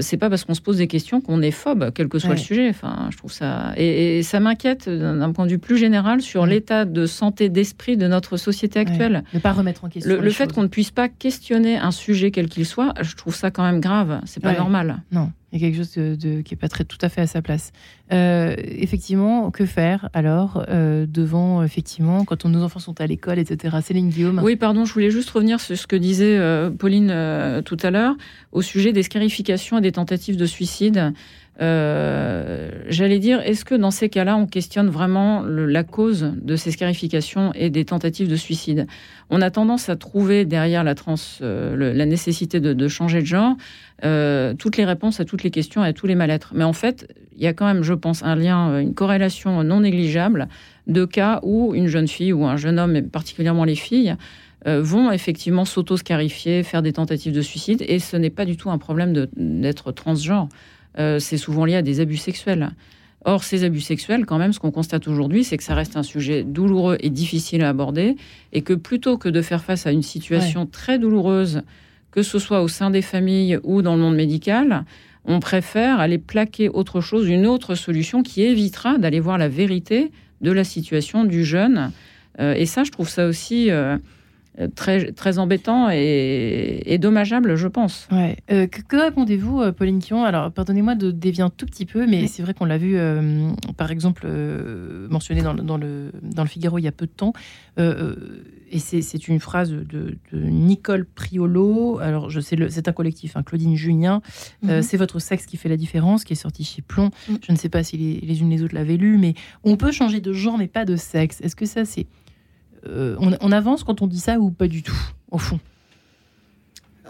[0.00, 2.36] c'est pas parce qu'on se pose des questions qu'on est phobe, quel que soit le
[2.36, 2.68] sujet.
[2.68, 6.84] Enfin, je trouve ça et, ça m'inquiète d'un point de vue plus général sur l'état
[6.84, 9.24] de santé d'esprit de notre société actuelle.
[9.34, 10.20] Ne pas remettre en question.
[10.20, 13.50] Le, fait qu'on ne puisse pas questionner un sujet quel qu'il soit, je trouve ça
[13.50, 14.20] quand même grave.
[14.24, 15.02] C'est pas normal.
[15.10, 15.30] Non.
[15.52, 17.42] Il y a quelque chose de, qui n'est pas très, tout à fait à sa
[17.42, 17.72] place.
[18.12, 23.76] Euh, effectivement, que faire alors euh, devant, effectivement, quand nos enfants sont à l'école, etc.
[23.82, 24.40] Céline Guillaume?
[24.42, 28.16] Oui, pardon, je voulais juste revenir sur ce que disait euh, Pauline tout à l'heure
[28.52, 31.12] au sujet des scarifications et des tentatives de suicide.
[31.62, 36.72] Euh, j'allais dire, est-ce que dans ces cas-là, on questionne vraiment la cause de ces
[36.72, 38.86] scarifications et des tentatives de suicide?
[39.30, 43.56] On a tendance à trouver derrière la, trans, euh, la nécessité de, changer de genre
[44.04, 46.52] euh, toutes les réponses à toutes les questions et à tous les mal-être.
[46.54, 49.80] Mais en fait, il y a quand même, je pense, un lien, une corrélation non
[49.80, 50.48] négligeable
[50.88, 54.16] de cas où une jeune fille ou un jeune homme, et particulièrement les filles,
[54.64, 58.78] vont effectivement s'auto-scarifier, faire des tentatives de suicide, et ce n'est pas du tout un
[58.78, 60.48] problème d'être transgenre.
[60.98, 62.70] Euh, c'est souvent lié à des abus sexuels.
[63.24, 66.02] Or, ces abus sexuels, quand même, ce qu'on constate aujourd'hui, c'est que ça reste un
[66.02, 68.16] sujet douloureux et difficile à aborder,
[68.52, 71.62] et que plutôt que de faire face à une situation très douloureuse,
[72.10, 74.84] que ce soit au sein des familles ou dans le monde médical,
[75.24, 80.10] on préfère aller plaquer autre chose, une autre solution qui évitera d'aller voir la vérité
[80.40, 81.92] de la situation du jeune.
[82.40, 83.98] Euh, et ça, je trouve ça aussi euh, euh,
[84.74, 88.06] très, très embêtant et, dommageable, je pense.
[88.12, 88.36] Ouais.
[88.50, 92.26] Euh, que, répondez-vous, euh, Pauline Kion Alors, pardonnez-moi de dévier un tout petit peu, mais
[92.26, 92.96] c'est vrai qu'on l'a vu,
[93.76, 94.26] par exemple,
[95.08, 97.32] mentionné dans, dans, le, dans le Figaro il y a peu de temps.
[97.78, 101.98] et c'est une phrase de, Nicole Priolo.
[102.00, 104.20] Alors, je sais, c'est un collectif, hein, Claudine Junien.
[104.62, 104.82] Mhm.
[104.82, 107.10] c'est votre sexe qui fait la différence, qui est sorti chez Plomb.
[107.28, 107.38] Mhm.
[107.46, 109.34] Je ne sais pas si les, les unes les autres l'avaient lu, mais
[109.64, 111.40] on peut changer de genre, mais pas de sexe.
[111.40, 112.06] Est-ce que ça, c'est
[112.86, 114.98] euh, on, avance quand on dit ça ou pas du tout,
[115.30, 115.60] au fond?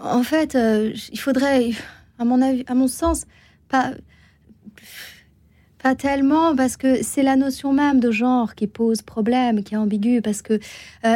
[0.01, 1.71] En fait, euh, il faudrait,
[2.19, 3.25] à mon, avis, à mon sens,
[3.69, 3.93] pas
[5.83, 9.77] pas tellement, parce que c'est la notion même de genre qui pose problème, qui est
[9.77, 10.59] ambiguë, parce que euh,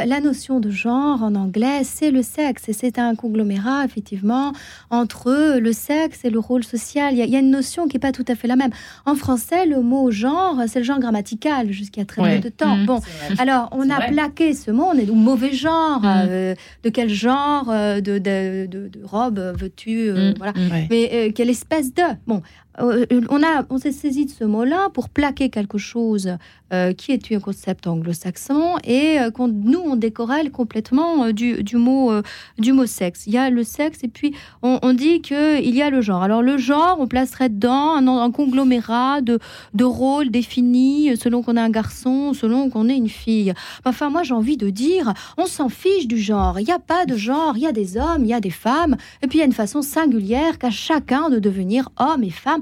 [0.06, 4.52] la notion de genre en anglais, c'est le sexe, et c'est un conglomérat, effectivement,
[4.90, 7.14] entre le sexe et le rôle social.
[7.14, 8.72] Il y, a, une notion qui n'est pas tout à fait la même.
[9.06, 12.76] En français, le mot genre, c'est le genre grammatical jusqu'à très peu de temps.
[12.76, 12.86] Mmh.
[12.86, 13.00] bon,
[13.40, 16.28] alors, on a plaqué ce mot, on est mauvais genre, mmh.
[16.30, 20.52] euh, de quel genre euh, de, de, de, robe veux-tu, voilà.
[20.90, 22.04] Mais quelle espèce de...
[22.28, 22.42] Bon,
[22.80, 26.38] euh, on, on s'est saisi de ce mot-là pour plaquer quelque chose
[26.74, 32.12] euh, qui est un concept anglo-saxon et euh, nous, on décorrèle complètement du, du, mot,
[32.58, 33.26] du mot sexe.
[33.26, 36.24] Il y a le sexe et puis on, dit qu'il y a le genre.
[36.24, 39.40] Alors le genre, on placerait dedans un, un conglomérat de,
[39.74, 43.54] de rôles définis selon qu'on est un garçon, selon qu'on est une fille.
[43.86, 46.60] Enfin, moi, j'ai envie de dire, on s'en fiche du genre.
[46.60, 47.58] Il n'y a pas de genre.
[47.58, 48.98] Il y a des hommes, il y a des femmes.
[49.22, 52.62] Et puis, il y a une façon singulière qu'a chacun de devenir homme et femme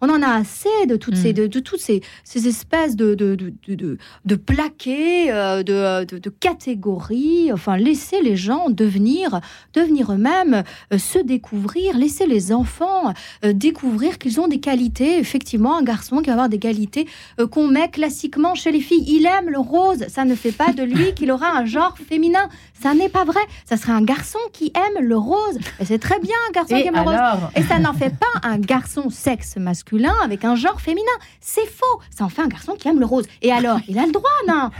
[0.00, 1.48] on en a assez de toutes ces, mm.
[1.48, 7.52] de, toutes ces, ces espèces de, de, de, de plaqués, euh, de, de, catégories.
[7.52, 9.40] Enfin, laisser les gens devenir,
[9.72, 13.12] devenir eux-mêmes, euh, se découvrir, laisser les enfants
[13.44, 15.18] euh, découvrir qu'ils ont des qualités.
[15.18, 17.06] Effectivement, un garçon qui va avoir des qualités
[17.50, 19.04] qu'on met classiquement chez les filles.
[19.06, 20.04] Il aime le rose.
[20.08, 22.48] Ça ne fait pas de lui qu'il aura un genre féminin.
[22.80, 23.40] Ça n'est pas vrai.
[23.64, 25.58] Ça serait un garçon qui aime le rose.
[25.80, 27.50] Et c'est très bien un garçon qui aime le rose.
[27.56, 31.06] Et ça n'en fait pas un garçon sexe masculin avec un genre féminin.
[31.40, 32.00] C'est faux.
[32.10, 33.26] Ça en fait un garçon qui aime le rose.
[33.42, 34.70] Et alors, il a le droit, non?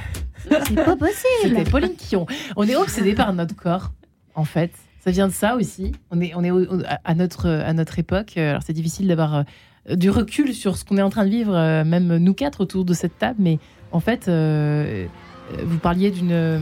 [0.50, 1.16] C'est pas possible.
[1.42, 2.26] C'était Pauline Quillon.
[2.56, 3.90] On est obsédé par notre corps,
[4.34, 4.72] en fait.
[5.00, 5.92] Ça vient de ça aussi.
[6.10, 6.50] On est, on est
[7.04, 8.36] à, notre, à notre époque.
[8.36, 9.44] Alors, c'est difficile d'avoir
[9.88, 12.60] euh, du recul sur ce qu'on est en train de vivre, euh, même nous quatre
[12.60, 13.36] autour de cette table.
[13.38, 13.58] Mais
[13.92, 15.06] en fait, euh,
[15.62, 16.60] vous parliez d'une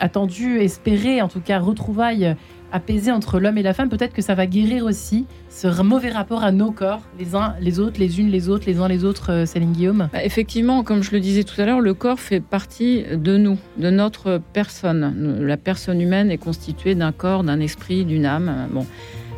[0.00, 2.36] attendue, espérée, en tout cas, retrouvaille
[2.72, 6.42] apaiser entre l'homme et la femme, peut-être que ça va guérir aussi ce mauvais rapport
[6.42, 9.32] à nos corps, les uns, les autres, les unes, les autres, les uns, les autres,
[9.32, 10.08] euh, Céline Guillaume?
[10.12, 13.58] Bah, Effectivement, comme je le disais tout à l'heure, le corps fait partie de nous,
[13.76, 15.38] de notre personne.
[15.40, 18.68] La personne humaine est constituée d'un corps, d'un esprit, d'une âme.
[18.72, 18.86] Bon.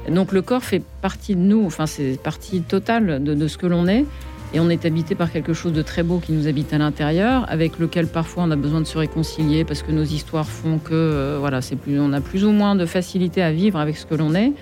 [0.08, 3.86] Donc le corps fait partie de nous, enfin c'est partie totale de ce que l'on
[3.86, 4.06] est.
[4.52, 7.44] Et on est habité par quelque chose de très beau qui nous habite à l'intérieur,
[7.48, 10.92] avec lequel parfois on a besoin de se réconcilier parce que nos histoires font que
[10.92, 14.06] euh, voilà, c'est plus, on a plus ou moins de facilité à vivre avec ce
[14.06, 14.52] que l'on est.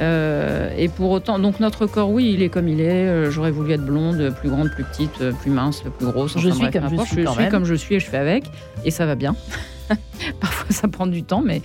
[0.00, 3.06] Euh, et pour autant, donc notre corps, oui, il est comme il est.
[3.06, 6.38] Euh, j'aurais voulu être blonde, plus grande, plus petite, plus mince, plus grosse.
[6.38, 8.44] je suis, comme, je suis, je suis comme je suis et je fais avec.
[8.84, 9.36] Et ça va bien.
[10.40, 11.60] Parfois, ça prend du temps, mais,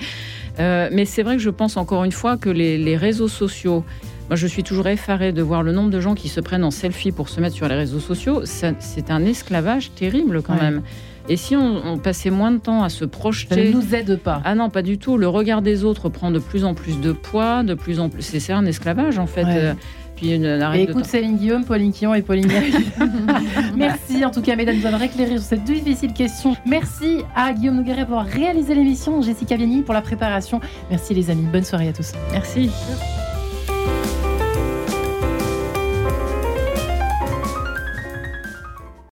[0.57, 3.85] mais c'est vrai que je pense encore une fois que les, les réseaux sociaux
[4.29, 6.71] moi, je suis toujours effarée de voir le nombre de gens qui se prennent en
[6.71, 8.41] selfie pour se mettre sur les réseaux sociaux.
[8.45, 10.81] C'est un esclavage terrible quand même.
[11.29, 13.55] Et si on, passait moins de temps à se projeter.
[13.55, 14.41] Ça ne nous aide pas.
[14.43, 15.17] Ah non, pas du tout.
[15.17, 18.23] Le regard des autres prend de plus en plus de poids, de plus en plus.
[18.23, 19.45] C'est un esclavage en fait.
[19.45, 19.73] Euh,
[20.15, 22.47] puis une, et écoute Céline Guillaume, Pauline Quillon et Pauline
[23.75, 26.55] Merci en tout cas, mesdames, de nous éclairer sur cette difficile question.
[26.65, 30.59] Merci à Guillaume Nogueret pour avoir réalisé l'émission, Jessica Vieni pour la préparation.
[30.89, 32.11] Merci les amis, bonne soirée à tous.
[32.31, 32.69] Merci.